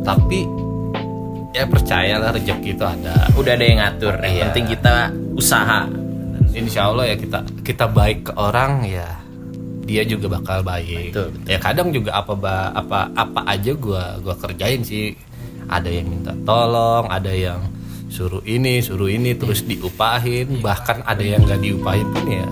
tapi 0.00 0.48
ya 1.52 1.68
percayalah 1.68 2.32
rezeki 2.32 2.72
itu 2.72 2.84
ada. 2.86 3.28
Udah 3.36 3.52
ada 3.52 3.64
yang 3.68 3.78
ngatur. 3.84 4.14
Yang 4.24 4.32
Iya. 4.32 4.44
penting 4.48 4.66
kita 4.72 4.94
usaha. 5.36 5.99
Insya 6.54 6.90
Allah 6.90 7.14
ya 7.14 7.16
kita 7.16 7.38
kita 7.62 7.86
baik 7.86 8.30
ke 8.30 8.32
orang 8.34 8.84
ya 8.86 9.08
dia 9.90 10.06
juga 10.06 10.38
bakal 10.38 10.62
baik. 10.62 11.10
Betul, 11.10 11.28
ya 11.50 11.58
kadang 11.58 11.90
juga 11.90 12.22
apa 12.22 12.38
apa 12.70 13.10
apa 13.10 13.40
aja 13.50 13.74
gua 13.74 14.22
gua 14.22 14.38
kerjain 14.38 14.86
sih. 14.86 15.10
Ada 15.70 15.90
yang 15.90 16.06
minta 16.10 16.34
tolong 16.46 17.06
ada 17.10 17.30
yang 17.30 17.58
suruh 18.10 18.42
ini 18.46 18.78
suruh 18.78 19.10
ini 19.10 19.34
terus 19.34 19.66
diupahin. 19.66 20.62
Bahkan 20.62 21.06
ada 21.06 21.22
yang 21.22 21.42
nggak 21.42 21.58
diupahin 21.58 22.06
pun 22.14 22.26
ya 22.30 22.46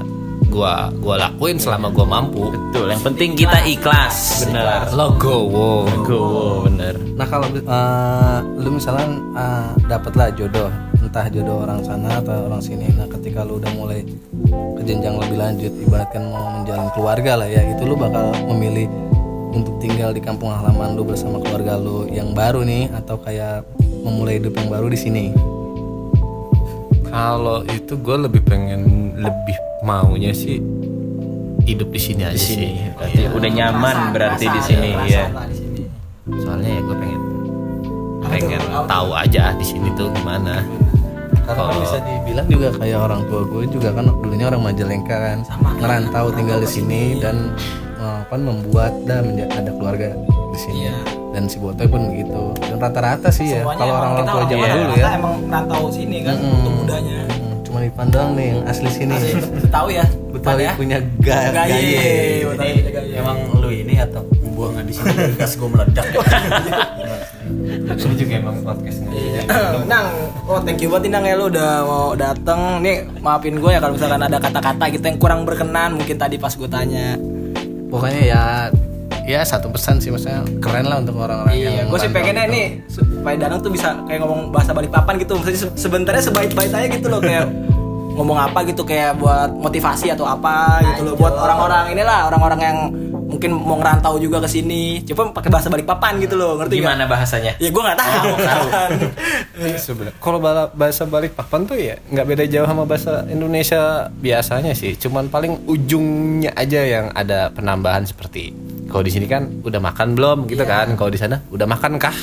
gua 0.50 0.90
gua 0.98 1.14
lakuin 1.30 1.62
selama 1.62 1.94
gua 1.94 2.06
mampu. 2.18 2.50
Betul. 2.50 2.90
Yang 2.90 3.02
penting 3.06 3.30
kita 3.38 3.58
ikhlas. 3.70 4.48
Benar. 4.48 4.90
logowo 4.94 5.86
Go, 6.02 6.64
bener. 6.66 6.94
nah 7.14 7.26
kalau 7.28 7.46
eh, 7.52 8.38
lu 8.58 8.80
misalnya 8.80 9.06
eh, 9.36 9.68
dapet 9.86 10.12
lah 10.16 10.28
jodoh 10.34 10.70
entah 11.08 11.24
jodoh 11.32 11.64
orang 11.64 11.80
sana 11.80 12.20
atau 12.20 12.52
orang 12.52 12.60
sini 12.60 12.92
nah 12.92 13.08
ketika 13.08 13.40
lu 13.40 13.56
udah 13.56 13.72
mulai 13.72 14.04
ke 14.76 14.82
jenjang 14.84 15.16
lebih 15.16 15.40
lanjut 15.40 15.72
ibaratkan 15.80 16.20
mau 16.28 16.60
menjalin 16.60 16.92
keluarga 16.92 17.32
lah 17.40 17.48
ya 17.48 17.64
itu 17.64 17.82
lu 17.88 17.96
bakal 17.96 18.28
memilih 18.52 18.84
untuk 19.48 19.80
tinggal 19.80 20.12
di 20.12 20.20
kampung 20.20 20.52
halaman 20.52 20.92
lu 20.92 21.08
bersama 21.08 21.40
keluarga 21.40 21.80
lu 21.80 22.04
yang 22.12 22.36
baru 22.36 22.60
nih 22.60 22.92
atau 22.92 23.16
kayak 23.16 23.64
memulai 24.04 24.36
hidup 24.36 24.52
yang 24.52 24.68
baru 24.68 24.92
di 24.92 24.98
sini 25.00 25.24
kalau 27.08 27.64
itu 27.64 27.96
gue 27.96 28.16
lebih 28.28 28.44
pengen 28.44 28.84
lebih 29.16 29.56
maunya 29.80 30.36
sih 30.36 30.60
hidup 31.64 31.88
di 31.88 32.00
sini 32.00 32.22
aja 32.28 32.36
Di 32.36 32.40
sini. 32.40 32.68
sih 32.68 32.72
Berarti 32.92 33.22
udah 33.32 33.50
nyaman 33.50 33.96
berarti 34.12 34.44
di 34.44 34.60
sini 34.60 34.88
ya. 35.08 35.24
Di 35.32 35.56
sini. 35.56 35.82
soalnya 36.44 36.68
ya 36.68 36.80
gue 36.84 36.96
pengen 37.00 37.20
pengen 38.28 38.60
tahu 38.84 39.10
aja 39.16 39.56
di 39.56 39.64
sini 39.64 39.88
tuh 39.96 40.12
gimana 40.12 40.60
karena 41.48 41.56
kan 41.58 41.64
Kalau- 41.66 41.80
bisa 41.80 41.96
dibilang 41.98 42.46
juga 42.46 42.68
kayak 42.76 42.98
orang 43.00 43.22
tua 43.24 43.40
gue 43.42 43.64
juga 43.66 43.88
kan 43.90 44.04
dulunya 44.04 44.46
orang 44.46 44.62
Majalengka 44.62 45.16
kan. 45.16 45.38
Ngerantau 45.74 46.26
tinggal 46.30 46.58
di 46.60 46.68
sini 46.68 47.02
dan 47.16 47.36
eh, 47.96 48.20
kan 48.22 48.40
membuat 48.40 48.92
dan 49.02 49.24
ada 49.42 49.70
keluarga 49.72 50.12
di 50.52 50.58
sini. 50.60 50.92
Dan 51.28 51.46
si 51.46 51.56
Botoy 51.56 51.86
pun 51.86 52.08
begitu 52.08 52.40
dan 52.58 52.76
rata-rata 52.76 53.28
sih 53.28 53.46
ya 53.46 53.62
Semuanya 53.62 53.78
kalau 53.78 53.88
emang 53.88 54.00
orang-orang 54.02 54.26
tua 54.26 54.42
zaman 54.44 54.66
orang 54.66 54.80
dulu 54.82 54.94
ya. 54.96 55.08
emang 55.14 55.34
rantau 55.46 55.82
sini 55.88 56.18
kan 56.20 56.36
untuk 56.36 56.72
mudanya. 56.74 57.18
hmm, 57.22 57.54
cuma 57.62 57.78
dipandang 57.80 58.28
nih 58.34 58.46
yang 58.48 58.60
asli 58.66 58.88
sini. 58.90 59.16
Tahu 59.68 59.88
ya? 59.88 60.04
Betawi 60.34 60.62
ya? 60.62 60.72
punya 60.74 60.98
gaya 61.20 61.48
Gaye. 61.54 62.42
Betawi 62.44 62.70
punya 62.76 62.92
gaye. 62.92 63.12
Emang 63.14 63.38
lu 63.54 63.68
ini 63.70 63.94
atau 63.96 64.22
buangan 64.58 64.82
di 64.82 64.92
sini. 64.92 65.14
Gas 65.38 65.54
gue 65.54 65.68
meledak. 65.70 66.06
ini 67.88 68.14
juga 68.14 68.32
emang 68.36 68.56
podcastnya 68.60 69.08
Nang, 69.86 70.06
oh 70.44 70.60
thank 70.60 70.78
you 70.78 70.88
banget 70.88 71.08
nih 71.08 71.12
Nang 71.14 71.24
ya 71.24 71.34
lu 71.38 71.46
udah 71.48 71.70
mau 71.82 72.06
dateng. 72.12 72.82
Nih 72.82 73.06
maafin 73.22 73.56
gue 73.56 73.70
ya 73.70 73.78
kalau 73.78 73.94
misalkan 73.94 74.20
ada 74.20 74.38
kata-kata 74.38 74.84
gitu 74.90 75.04
yang 75.06 75.18
kurang 75.18 75.40
berkenan 75.46 75.94
mungkin 75.94 76.18
tadi 76.18 76.36
pas 76.36 76.52
gue 76.52 76.66
tanya. 76.66 77.14
Pokoknya 77.88 78.22
ya 78.22 78.42
ya 79.24 79.40
satu 79.44 79.68
pesan 79.68 80.00
sih 80.00 80.08
maksudnya 80.08 80.40
keren 80.58 80.88
lah 80.88 81.00
untuk 81.00 81.20
orang-orang 81.20 81.52
Iya, 81.52 81.84
yang 81.84 81.86
gue 81.92 82.00
sih 82.00 82.08
pengennya 82.08 82.44
gitu. 82.48 82.54
nih 82.56 82.66
supaya 82.88 83.36
Danang 83.36 83.60
tuh 83.60 83.68
bisa 83.68 83.88
kayak 84.04 84.20
ngomong 84.24 84.40
bahasa 84.50 84.72
Balikpapan 84.72 85.14
gitu. 85.20 85.32
Maksudnya 85.36 85.60
se- 85.62 85.76
sebenarnya 85.78 86.22
sebaik-baik 86.24 86.72
aja 86.72 86.88
gitu 86.88 87.06
loh 87.08 87.20
kayak 87.20 87.44
ngomong 88.18 88.34
apa 88.34 88.66
gitu 88.66 88.82
kayak 88.82 89.14
buat 89.16 89.52
motivasi 89.54 90.10
atau 90.12 90.24
apa 90.24 90.82
gitu 90.84 91.08
loh. 91.08 91.14
Buat 91.16 91.34
orang-orang 91.38 91.92
inilah 91.92 92.28
orang-orang 92.28 92.60
yang 92.60 92.78
mungkin 93.38 93.54
mau 93.54 93.78
ngerantau 93.78 94.18
juga 94.18 94.42
ke 94.42 94.50
sini. 94.50 95.06
Coba 95.06 95.30
pakai 95.30 95.48
bahasa 95.48 95.70
Balikpapan 95.70 96.18
gitu 96.18 96.34
loh, 96.34 96.58
ngerti? 96.58 96.82
Gimana 96.82 97.06
bahasanya? 97.06 97.54
Ya 97.56 97.70
gue 97.70 97.82
nggak 97.82 97.98
tahu. 97.98 98.30
kan. 98.36 98.90
sebenarnya 99.78 100.14
kalau 100.18 100.38
bala- 100.38 100.70
bahasa 100.70 101.02
Balikpapan 101.04 101.60
tuh 101.66 101.76
ya 101.76 101.94
nggak 102.00 102.26
beda 102.26 102.44
jauh 102.46 102.66
sama 102.66 102.84
bahasa 102.86 103.26
Indonesia 103.26 104.06
biasanya 104.10 104.72
sih 104.72 104.94
cuman 104.94 105.26
paling 105.28 105.66
ujungnya 105.66 106.54
aja 106.54 106.80
yang 106.82 107.06
ada 107.12 107.50
penambahan 107.50 108.06
seperti 108.06 108.54
kalau 108.86 109.02
di 109.02 109.12
sini 109.12 109.26
kan 109.26 109.46
udah 109.62 109.80
makan 109.82 110.14
belum 110.14 110.38
gitu 110.46 110.62
kan 110.62 110.94
kalau 110.94 111.10
di 111.10 111.18
sana 111.18 111.42
udah 111.50 111.66
makan 111.66 111.98
kah 111.98 112.14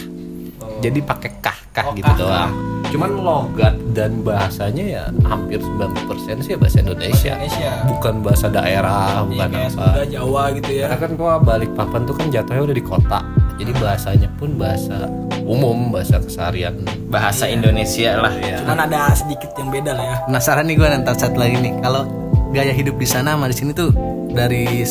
jadi 0.86 1.00
pakai 1.02 1.32
kah 1.41 1.60
kah 1.74 1.91
gitu 1.98 2.12
doang. 2.17 2.54
Cuman 2.93 3.12
logat 3.19 3.76
dan 3.91 4.24
bahasanya 4.24 4.86
ya 4.86 5.04
hampir 5.28 5.60
90% 5.60 6.45
sih 6.45 6.56
bahasa 6.56 6.80
Indonesia, 6.80 7.34
Indonesia. 7.36 7.71
bukan 7.91 8.13
bahasa 8.24 8.48
daerah 8.48 9.26
bukan 9.28 9.50
kayak 9.52 9.74
apa. 9.74 9.84
Sunda, 9.84 10.04
Jawa 10.08 10.43
gitu 10.56 10.71
ya. 10.71 10.86
karena 10.93 11.02
kan 11.04 11.12
gua 11.19 11.34
Balikpapan 11.41 12.02
tuh 12.08 12.15
kan 12.15 12.26
jatuhnya 12.32 12.62
udah 12.71 12.76
di 12.78 12.86
kota. 12.86 13.19
Jadi 13.56 13.71
bahasanya 13.80 14.30
pun 14.39 14.50
bahasa 14.56 15.12
umum 15.43 15.91
bahasa 15.91 16.21
keseharian. 16.21 16.76
Bahasa 17.12 17.50
Indonesia 17.50 18.19
lah. 18.19 18.34
Cuman 18.63 18.80
ada 18.88 19.12
sedikit 19.12 19.52
yang 19.60 19.69
beda 19.71 19.91
lah 19.95 20.06
ya. 20.06 20.17
penasaran 20.28 20.63
nih 20.67 20.76
gue 20.80 20.88
nanti 20.88 21.12
satu 21.15 21.38
lagi 21.39 21.56
nih. 21.60 21.74
Kalau 21.84 22.04
gaya 22.52 22.71
hidup 22.71 22.95
di 22.95 23.08
sana 23.08 23.36
sama 23.36 23.52
di 23.52 23.56
sini 23.56 23.71
tuh 23.76 23.91
dari 24.32 24.84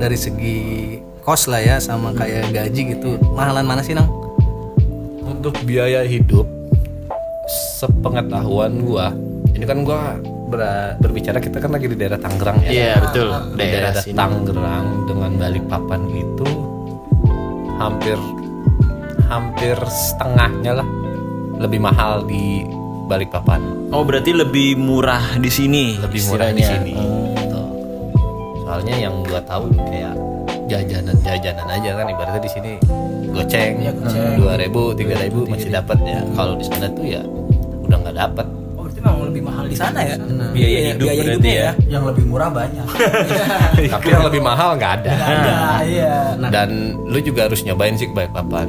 dari 0.00 0.16
segi 0.16 0.58
kos 1.20 1.48
lah 1.48 1.60
ya 1.60 1.76
sama 1.80 2.16
kayak 2.16 2.52
gaji 2.52 2.96
gitu. 2.96 3.20
Mahalan 3.36 3.64
mana 3.64 3.84
sih 3.84 3.92
nang 3.92 4.19
untuk 5.40 5.56
biaya 5.64 6.04
hidup 6.04 6.44
sepengetahuan 7.80 8.84
gua 8.84 9.08
ini 9.50 9.64
kan 9.64 9.80
gua 9.80 10.20
ber- 10.52 11.00
berbicara 11.00 11.40
kita 11.40 11.56
kan 11.56 11.72
lagi 11.72 11.88
di 11.88 11.96
daerah 11.96 12.20
Tangerang 12.20 12.60
ya 12.60 12.70
Iya, 12.70 12.92
betul. 13.00 13.28
di 13.50 13.56
Daerah 13.56 13.90
daerah. 13.96 14.04
Tangerang 14.12 14.86
dengan 15.08 15.30
Balikpapan 15.34 16.00
itu 16.12 16.48
hampir 17.74 18.18
hampir 19.26 19.76
setengahnya 19.80 20.84
lah 20.84 20.88
lebih 21.56 21.80
mahal 21.80 22.28
di 22.28 22.68
Balikpapan 23.08 23.88
Oh, 23.90 24.04
berarti 24.04 24.30
lebih 24.30 24.76
murah 24.76 25.40
di 25.40 25.48
sini. 25.48 25.96
lebih 25.98 26.20
murah 26.28 26.52
di 26.52 26.62
sini 26.62 26.92
gitu. 27.32 27.62
soalnya 28.62 28.94
yang 29.00 29.24
gua 29.24 29.40
tahu 29.40 29.72
kayak 29.80 30.14
jajanan 30.68 31.16
jajanan 31.24 31.66
aja 31.66 31.90
kan 31.96 32.06
ibaratnya 32.06 32.38
di 32.38 32.50
sini 32.52 32.72
goceng. 33.30 33.72
Dua 34.36 34.54
ribu 34.58 34.92
tiga 34.94 35.14
ribu 35.18 35.46
masih 35.46 35.70
dapat 35.70 35.98
ya. 36.04 36.20
Kalau 36.34 36.54
di 36.58 36.64
sana 36.66 36.86
tuh 36.90 37.06
ya 37.06 37.22
udah 37.86 37.96
nggak 38.06 38.16
dapat 38.16 38.46
Oh, 38.80 38.88
berarti 38.88 39.00
memang 39.04 39.28
lebih 39.28 39.42
mahal 39.44 39.64
di 39.68 39.76
sana 39.76 40.00
ya. 40.00 40.16
Biaya 40.16 40.56
Iya, 40.56 40.78
hidup 40.96 41.04
biaya 41.04 41.20
berarti 41.20 41.28
hidupnya 41.28 41.52
ya. 41.52 41.72
Yang 41.90 42.04
lebih 42.14 42.24
murah 42.32 42.50
banyak. 42.50 42.86
tapi 43.94 44.06
yang 44.08 44.24
lebih 44.24 44.40
mahal 44.40 44.70
nggak 44.78 44.92
ada. 45.02 45.12
Ada, 45.12 45.56
iya. 45.84 46.14
dan 46.48 46.68
lu 46.96 47.18
juga 47.20 47.46
harus 47.50 47.60
nyobain 47.66 47.94
sih 48.00 48.08
ke 48.08 48.14
Balikpapan 48.16 48.68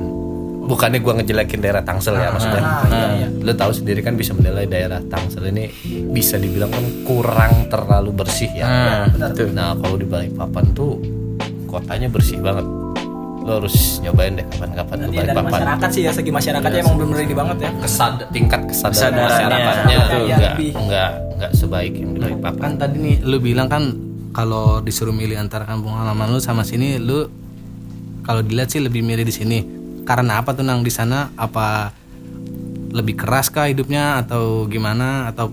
bukannya 0.62 1.04
gua 1.04 1.20
ngejelekin 1.20 1.60
daerah 1.60 1.84
Tangsel 1.84 2.16
ya 2.16 2.32
maksudnya. 2.32 2.64
lu 3.44 3.52
tahu 3.52 3.72
sendiri 3.76 4.00
kan 4.00 4.16
bisa 4.16 4.32
menilai 4.32 4.64
daerah 4.70 5.04
Tangsel 5.04 5.52
ini 5.52 5.68
bisa 6.16 6.40
dibilang 6.40 6.72
kan 6.72 6.86
kurang 7.04 7.68
terlalu 7.68 8.12
bersih 8.16 8.52
ya. 8.56 8.68
Nah 9.52 9.76
kalau 9.76 10.00
di 10.00 10.08
Balikpapan 10.08 10.66
tuh 10.72 10.96
kotanya 11.68 12.08
bersih 12.08 12.40
banget 12.40 12.81
lu 13.42 13.52
harus 13.58 13.76
nyobain 14.00 14.34
deh 14.34 14.46
kapan-kapan 14.48 14.96
ke 14.96 15.04
dari 15.04 15.18
Balikpapan 15.18 15.52
masyarakat 15.52 15.90
sih 15.90 16.02
ya 16.06 16.12
segi 16.14 16.30
masyarakatnya 16.30 16.80
emang 16.80 16.96
belum 17.02 17.12
ready 17.12 17.34
banget 17.34 17.58
ya. 17.58 17.72
kesad 17.82 18.14
tingkat 18.30 18.62
kesadaran 18.70 18.94
Kesadarannya, 18.94 19.26
masyarakatnya 19.26 19.96
betul. 19.98 20.06
tuh 20.08 20.22
Iya, 20.22 20.36
nggak 20.38 20.54
lebih. 20.54 20.72
nggak 20.78 21.12
nggak 21.36 21.52
sebaik 21.52 21.94
yang 21.98 22.12
di 22.14 22.20
Balikpapan 22.22 22.60
kan 22.62 22.74
tadi 22.78 22.98
nih 23.02 23.16
lu 23.26 23.38
bilang 23.38 23.66
kan 23.66 23.84
kalau 24.32 24.80
disuruh 24.80 25.12
milih 25.12 25.36
antara 25.36 25.66
kampung 25.66 25.92
halaman 25.92 26.30
lu 26.30 26.40
sama 26.40 26.62
sini 26.62 26.96
lu 26.96 27.26
kalau 28.22 28.40
dilihat 28.40 28.70
sih 28.70 28.78
lebih 28.78 29.02
milih 29.02 29.26
di 29.26 29.34
sini. 29.34 29.60
Karena 30.02 30.38
apa 30.38 30.54
tuh 30.54 30.62
nang? 30.62 30.86
Di 30.86 30.94
sana 30.94 31.34
apa 31.34 31.90
lebih 32.94 33.18
keras 33.18 33.50
kah 33.50 33.66
hidupnya 33.66 34.22
atau 34.22 34.70
gimana? 34.70 35.26
Atau 35.26 35.50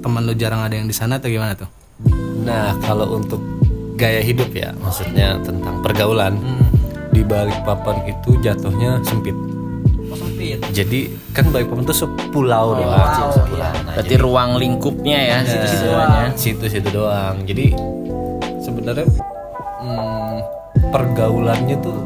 teman 0.00 0.24
lu 0.24 0.36
jarang 0.36 0.60
ada 0.60 0.76
yang 0.76 0.84
di 0.84 0.92
sana 0.92 1.16
atau 1.16 1.32
gimana 1.32 1.56
tuh? 1.56 1.68
Nah, 2.44 2.76
kalau 2.80 3.16
untuk 3.16 3.40
gaya 3.96 4.20
hidup 4.20 4.52
ya, 4.52 4.72
maksudnya 4.80 5.40
tentang 5.40 5.80
pergaulan 5.80 6.36
di 7.10 7.22
Balikpapan 7.22 8.06
itu 8.06 8.38
jatuhnya 8.38 9.02
sempit. 9.02 9.34
Oh, 10.06 10.16
sempit. 10.16 10.58
Jadi 10.70 11.00
kan 11.30 11.48
Balikpapan 11.48 11.82
itu 11.82 11.94
sepulau 11.96 12.74
doang. 12.74 13.30
Sepulau. 13.30 13.70
Nah, 13.80 13.94
Berarti 13.94 14.14
ruang 14.16 14.50
lingkupnya 14.56 15.18
ya 15.18 15.36
situ-situ 15.42 15.86
doanya. 15.86 16.26
situ-situ 16.34 16.88
doang. 16.90 17.36
Jadi 17.42 17.66
sebenarnya 18.60 19.06
hmm, 19.80 20.34
pergaulannya 20.88 21.76
tuh 21.78 21.98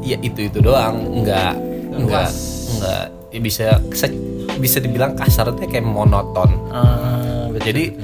ya 0.00 0.18
itu 0.18 0.46
itu 0.46 0.58
doang, 0.58 0.98
nggak 1.16 1.54
nggak 1.92 2.28
nggak 2.72 3.02
ya 3.30 3.40
bisa 3.40 3.66
se- 3.92 4.18
bisa 4.58 4.78
dibilang 4.78 5.14
kasarnya 5.14 5.62
kayak 5.64 5.82
monoton. 5.82 6.50
Ah, 6.68 7.46
Jadi 7.54 7.94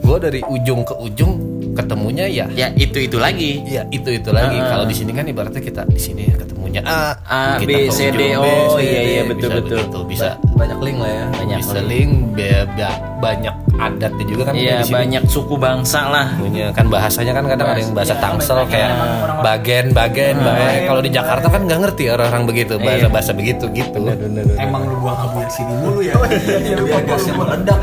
gue 0.00 0.16
dari 0.18 0.40
ujung 0.42 0.82
ke 0.82 0.94
ujung 0.98 1.57
ketemunya 1.78 2.26
ya 2.26 2.46
ya 2.50 2.74
itu 2.74 2.98
itu 2.98 3.16
lagi. 3.22 3.62
ya 3.62 3.86
itu 3.94 4.10
itu 4.10 4.30
lagi. 4.34 4.58
Kalau 4.58 4.84
di 4.84 4.94
sini 4.98 5.14
kan 5.14 5.24
ibaratnya 5.24 5.62
kita 5.62 5.82
di 5.86 6.00
sini 6.02 6.26
ketemunya 6.34 6.82
A, 6.82 7.14
A, 7.24 7.40
B, 7.62 7.86
C, 7.88 8.10
D, 8.10 8.34
oh, 8.34 8.74
C, 8.76 8.82
iya, 8.82 9.00
iya, 9.02 9.22
betul, 9.24 9.48
bisa 9.62 9.78
betul. 9.86 10.02
bisa 10.04 10.28
banyak 10.58 10.78
link 10.82 10.98
lah 10.98 11.10
ya 11.10 11.24
Banyak 11.32 11.58
bisa 11.62 11.80
link, 11.80 12.10
be- 12.34 12.66
banyak 13.22 13.54
adatnya 13.78 14.24
juga 14.24 14.42
kan 14.44 14.52
Iya, 14.52 14.76
di 14.76 14.84
sini. 14.84 14.94
banyak 14.94 15.22
suku 15.24 15.54
bangsa 15.54 16.00
lah. 16.04 16.26
punya 16.34 16.66
kan 16.70 16.86
bahasanya 16.86 17.32
kan 17.32 17.44
kadang 17.46 17.68
ada 17.68 17.78
yang 17.78 17.94
bahasa 17.94 18.14
Tangsel 18.14 18.58
kayak 18.66 18.90
bagen 19.40 19.86
bagen 19.92 20.34
bagen 20.36 20.80
kalau 20.84 20.98
di 20.98 21.08
Jakarta 21.08 21.46
kan 21.46 21.62
nggak 21.62 21.78
ngerti 21.80 22.04
orang-orang 22.08 22.44
begitu 22.44 22.74
bahasa 22.76 23.06
bahasa 23.06 23.32
begitu 23.32 23.64
gitu 23.70 23.98
Emang 24.56 24.82
lu 24.84 24.98
buang 24.98 25.14
abu 25.16 25.38
di 25.40 25.52
sini 25.52 25.72
mulu 25.76 26.00
ya. 26.00 26.14
Biar 26.80 27.02
gasnya 27.04 27.32
meledak. 27.32 27.78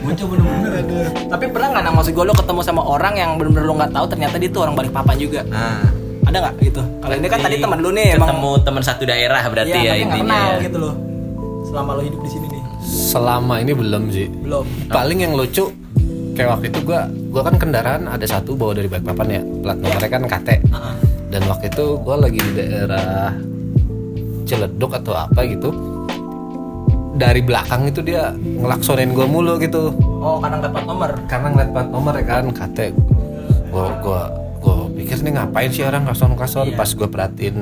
Muncul 0.00 0.26
bener-bener 0.28 0.72
ada. 0.76 1.00
Tapi 1.28 1.44
pernah 1.48 1.68
nggak 1.70 1.82
nah 1.82 1.92
maksud 1.92 2.12
gue 2.12 2.24
lo 2.24 2.34
ketemu 2.34 2.60
sama 2.60 2.82
orang 2.82 3.14
yang 3.14 3.30
bener-bener 3.36 3.64
lo 3.64 3.74
nggak 3.76 3.92
tahu 3.92 4.06
ternyata 4.06 4.36
dia 4.36 4.50
tuh 4.50 4.60
orang 4.60 4.74
Balikpapan 4.74 5.16
juga. 5.16 5.40
Nah, 5.46 5.80
Ada 6.20 6.36
nggak 6.40 6.54
gitu? 6.62 6.82
Kalau 7.00 7.14
ini 7.14 7.26
kan 7.26 7.38
tadi 7.40 7.56
teman 7.58 7.78
lu 7.78 7.90
nih 7.90 8.14
emang 8.14 8.28
ketemu 8.28 8.50
teman 8.60 8.82
satu 8.82 9.02
daerah 9.04 9.42
berarti 9.44 9.72
Iya, 9.72 9.80
ya 9.80 9.92
nggak 9.96 10.00
intinya. 10.04 10.34
kenal 10.36 10.50
ya. 10.50 10.62
gitu 10.62 10.78
loh. 10.78 10.94
Selama 11.64 11.90
lo 11.94 12.02
hidup 12.02 12.20
di 12.20 12.30
sini. 12.30 12.46
Selama 12.80 13.60
ini 13.60 13.72
belum 13.72 14.08
sih. 14.08 14.26
Belum. 14.40 14.64
paling 14.88 15.18
yang 15.20 15.34
lucu 15.34 15.68
kayak 16.32 16.56
waktu 16.56 16.66
itu 16.68 16.80
gua 16.82 17.00
gua 17.28 17.42
kan 17.44 17.54
kendaraan 17.56 18.02
ada 18.04 18.24
satu 18.24 18.52
bawa 18.52 18.72
dari 18.72 18.86
Balikpapan 18.86 19.28
ya. 19.28 19.42
Plat 19.60 19.76
nomornya 19.76 20.08
kan 20.08 20.22
KT 20.24 20.48
dan 21.28 21.42
waktu 21.46 21.66
itu 21.68 21.84
gua 22.00 22.16
lagi 22.18 22.38
di 22.40 22.52
daerah 22.54 23.30
Ciledug 24.42 24.90
atau 24.92 25.14
apa 25.14 25.44
gitu. 25.44 25.70
Dari 27.12 27.38
belakang 27.38 27.84
itu 27.84 28.00
dia 28.00 28.32
ngelaksonin 28.32 29.12
gua 29.12 29.26
mulu 29.26 29.54
gitu. 29.56 29.92
Oh, 30.00 30.40
kadang 30.40 30.60
dapat 30.60 30.82
nomor. 30.84 31.10
karena 31.26 31.46
ngeliat 31.50 31.70
plat 31.70 31.88
nomor 31.88 32.12
ya 32.12 32.24
kan 32.24 32.44
KT 32.48 32.78
gua 33.68 33.86
gua 34.00 34.22
gua 34.58 34.74
pikir 34.90 35.20
nih 35.20 35.32
ngapain 35.32 35.70
sih 35.70 35.84
orang 35.84 36.02
kason 36.02 36.34
kason 36.34 36.66
Iya. 36.66 36.76
pas 36.76 36.90
gua 36.90 37.06
perhatiin 37.06 37.56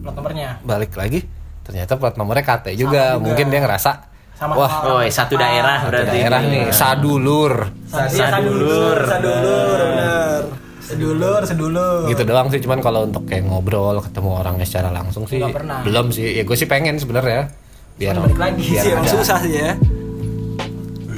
Plat 0.00 0.14
nomornya. 0.14 0.48
balik 0.62 0.94
lagi 0.94 1.26
ternyata 1.60 1.94
plat 1.94 2.14
nomornya 2.14 2.42
KT 2.42 2.66
juga, 2.74 3.18
mungkin 3.18 3.50
dia 3.50 3.58
ngerasa 3.60 3.90
Sama 4.36 4.52
wah 4.54 4.72
Oh, 4.86 5.00
satu 5.02 5.34
daerah 5.34 5.80
satu 5.80 5.88
berarti. 5.90 6.12
daerah 6.14 6.40
nih 6.42 6.64
sadulur 6.70 7.54
Sadulur. 7.86 8.98
Sadulur, 9.00 9.78
bener. 9.80 10.40
Sedulur, 10.78 11.40
sedulur. 11.42 12.06
gitu 12.06 12.22
doang 12.22 12.46
sih 12.46 12.60
cuman 12.60 12.78
kalau 12.78 13.02
untuk 13.02 13.24
kayak 13.24 13.42
ngobrol 13.42 13.98
ketemu 13.98 14.30
orangnya 14.36 14.62
secara 14.62 14.88
langsung 14.90 15.24
sih 15.24 15.40
Nggak 15.40 15.56
pernah. 15.56 15.78
belum 15.82 16.06
sih 16.10 16.30
ya 16.32 16.42
gue 16.42 16.54
sih 16.54 16.64
pengen 16.64 16.94
sebenarnya 16.94 17.50
biar 17.96 18.14
balik 18.14 18.38
lagi 18.38 18.62
biar 18.70 18.84
sih 19.02 19.10
susah 19.10 19.38
sih 19.40 19.52
ya. 19.52 19.74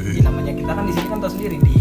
Iya, 0.08 0.24
namanya 0.24 0.52
kita 0.54 0.72
kan 0.72 0.84
di 0.84 0.92
sini 0.94 1.06
kan 1.06 1.18
tahu 1.18 1.30
sendiri 1.30 1.56
di 1.58 1.77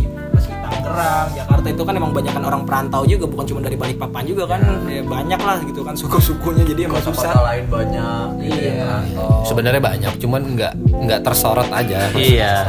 Tangerang, 0.98 1.28
Jakarta 1.32 1.68
itu 1.70 1.84
kan 1.84 1.94
emang 1.94 2.12
banyak 2.12 2.34
kan 2.34 2.44
orang 2.44 2.62
perantau 2.64 3.02
juga 3.04 3.26
bukan 3.28 3.46
cuma 3.46 3.60
dari 3.62 3.78
Balikpapan 3.78 4.24
juga 4.26 4.44
kan. 4.48 4.60
Ya, 4.84 5.02
banyak 5.04 5.40
lah 5.40 5.58
gitu 5.62 5.82
kan 5.82 5.94
suku-sukunya 5.94 6.64
jadi 6.66 6.82
emang 6.84 6.98
kota 7.00 7.14
susah. 7.14 7.34
lain 7.46 7.66
banyak. 7.68 8.26
gitu 8.40 8.58
Iya. 8.58 8.98
ya. 9.06 9.26
sebenarnya 9.44 9.82
banyak 9.82 10.14
cuman 10.18 10.42
nggak 10.52 10.74
nggak 11.00 11.20
tersorot 11.22 11.70
aja 11.70 12.10
Iya. 12.12 12.66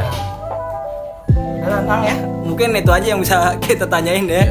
Nah, 1.59 1.81
Kang 1.83 2.01
ya, 2.03 2.15
mungkin 2.41 2.69
itu 2.71 2.91
aja 2.91 3.07
yang 3.07 3.19
bisa 3.19 3.35
kita 3.65 3.85
tanyain 3.85 4.25
ya. 4.25 4.45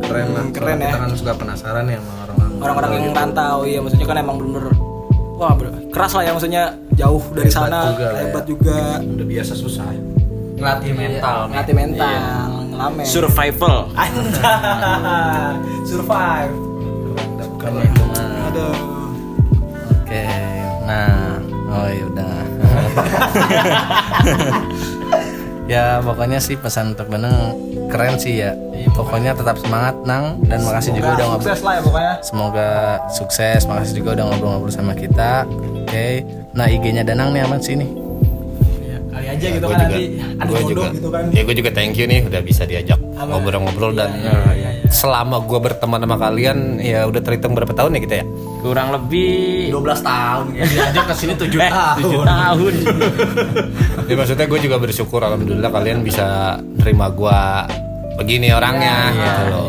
keren 0.00 0.28
lah 0.30 0.44
keren 0.50 0.76
kita 0.76 0.90
ya. 0.90 0.94
kan 0.96 1.10
suka 1.12 1.32
penasaran 1.32 1.84
ya 1.86 1.96
sama 1.96 2.12
orang-orang 2.20 2.50
Orang-orang 2.56 2.90
yang 2.92 3.06
rantau, 3.12 3.56
iya 3.62 3.78
maksudnya 3.78 4.04
kan 4.04 4.16
emang 4.16 4.36
bener 4.38 4.64
Wah, 5.34 5.52
ber- 5.52 5.74
keras 5.88 6.12
lah 6.12 6.22
ya 6.22 6.30
maksudnya 6.30 6.62
jauh 6.92 7.18
dari 7.30 7.46
Hebat 7.46 7.58
sana, 7.60 7.80
juga 7.88 8.06
lah 8.06 8.12
ya. 8.12 8.22
hebat 8.24 8.44
juga. 8.44 8.78
udah 9.00 9.26
biasa 9.28 9.52
susah 9.54 9.86
Ngelatih 10.54 10.92
mental. 10.94 11.38
Ngelatih 11.50 11.74
mental, 11.74 12.48
ngelamen. 12.74 13.04
Survival. 13.06 13.76
Survive. 15.86 16.52
bukan 17.54 17.70
Aduh. 18.50 18.76
Oke, 20.04 20.26
nah, 20.84 21.40
oh 21.70 21.88
ya 21.88 22.04
udah. 22.12 22.36
ya 25.72 25.84
pokoknya 26.04 26.38
sih 26.44 26.60
pesan 26.60 26.92
untuk 26.92 27.08
Beneng 27.08 27.56
keren 27.88 28.20
sih 28.20 28.44
ya. 28.44 28.52
Pokoknya 28.94 29.34
tetap 29.34 29.58
semangat 29.58 29.96
Nang 30.04 30.44
dan 30.44 30.62
makasih 30.62 30.94
juga 30.94 31.16
udah 31.16 31.26
ngobrol. 31.34 31.50
Sukses 31.50 31.62
lah 31.64 31.72
ya 31.74 31.82
pokoknya. 31.82 32.14
Semoga 32.20 32.68
sukses. 33.10 33.60
Makasih 33.66 33.94
juga 34.04 34.10
udah 34.20 34.24
ngobrol-ngobrol 34.28 34.74
sama 34.74 34.92
kita. 34.92 35.48
Oke. 35.82 36.22
Nah 36.54 36.68
IG-nya 36.68 37.02
Danang 37.02 37.34
nih 37.34 37.42
aman 37.42 37.58
sih 37.58 37.74
nih. 39.34 39.42
Ya, 39.42 39.48
aja 39.50 39.56
gitu 39.58 39.66
kan 39.66 39.76
juga, 39.76 39.84
nanti 39.84 40.02
ada 40.14 40.50
jodoh 40.50 40.62
juga, 40.64 40.84
gitu 40.90 41.08
kan. 41.10 41.24
ya 41.28 41.40
gue 41.42 41.54
juga 41.54 41.70
thank 41.70 41.94
you 41.94 42.06
nih 42.06 42.20
udah 42.22 42.40
bisa 42.40 42.62
diajak 42.64 42.98
ngobrol-ngobrol 43.14 43.92
dan 43.92 44.10
selama 44.88 45.42
gue 45.42 45.58
berteman 45.58 46.00
sama 46.00 46.16
kalian 46.16 46.58
ya 46.78 47.02
udah 47.04 47.18
terhitung 47.18 47.52
berapa 47.52 47.70
tahun 47.70 47.98
ya 47.98 48.02
kita 48.02 48.16
ya 48.16 48.26
Kurang 48.64 48.96
lebih 48.96 49.68
12 49.68 49.76
tahun 50.00 50.44
ya. 50.56 50.64
diajak 50.64 51.04
ke 51.04 51.14
sini 51.14 51.32
7 51.36 51.52
tahun. 51.52 52.00
7 52.00 52.24
tahun. 52.24 52.72
ya 54.08 54.14
maksudnya 54.14 54.46
gue 54.46 54.60
juga 54.62 54.76
bersyukur 54.78 55.20
alhamdulillah 55.20 55.68
kalian 55.68 56.00
bisa 56.00 56.56
nerima 56.78 57.12
gue 57.12 57.38
begini 58.14 58.48
orangnya 58.50 58.96
gitu 59.12 59.42
loh 59.50 59.66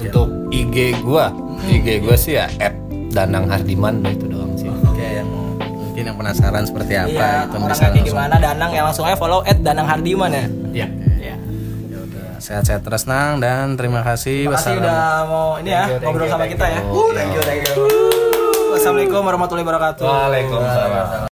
untuk 0.00 0.28
IG 0.48 0.76
gue 0.96 1.24
IG 1.68 1.86
gue 2.00 2.16
sih 2.16 2.34
ya 2.34 2.48
at 2.56 2.72
Danang 3.10 3.50
Hardiman 3.50 4.00
itu 4.06 4.24
doang 4.24 4.49
mungkin 6.00 6.16
yang 6.16 6.32
penasaran 6.32 6.64
seperti 6.64 6.92
apa 6.96 7.12
Iya, 7.12 7.28
itu 7.44 7.52
orangnya 7.52 7.68
bisa 7.68 7.84
langsung. 7.84 8.08
gimana 8.08 8.34
Danang 8.40 8.70
ya 8.72 8.82
langsung 8.82 9.04
aja 9.04 9.16
follow 9.20 9.40
at 9.44 9.58
Danang 9.60 9.84
Hardiman 9.84 10.32
ya. 10.32 10.44
ya 10.72 10.86
Iya. 11.20 11.34
Sehat-sehat 12.40 12.80
terus 12.80 13.04
Nang 13.04 13.36
dan 13.36 13.76
terima 13.76 14.00
kasih. 14.00 14.48
Terima 14.48 14.56
kasih 14.56 14.80
udah 14.80 15.00
mau 15.28 15.60
ini 15.60 15.70
ya 15.70 15.84
ngobrol 16.00 16.24
sama 16.24 16.48
kita 16.48 16.64
ya. 16.66 16.80
Uh, 16.80 17.12
thank 17.12 17.36
you, 17.36 17.42
thank 17.44 17.62
you. 17.68 17.84
Wassalamualaikum 18.72 19.20
warahmatullahi 19.20 19.66
wabarakatuh. 19.68 20.04
Waalaikumsalam 20.08 21.28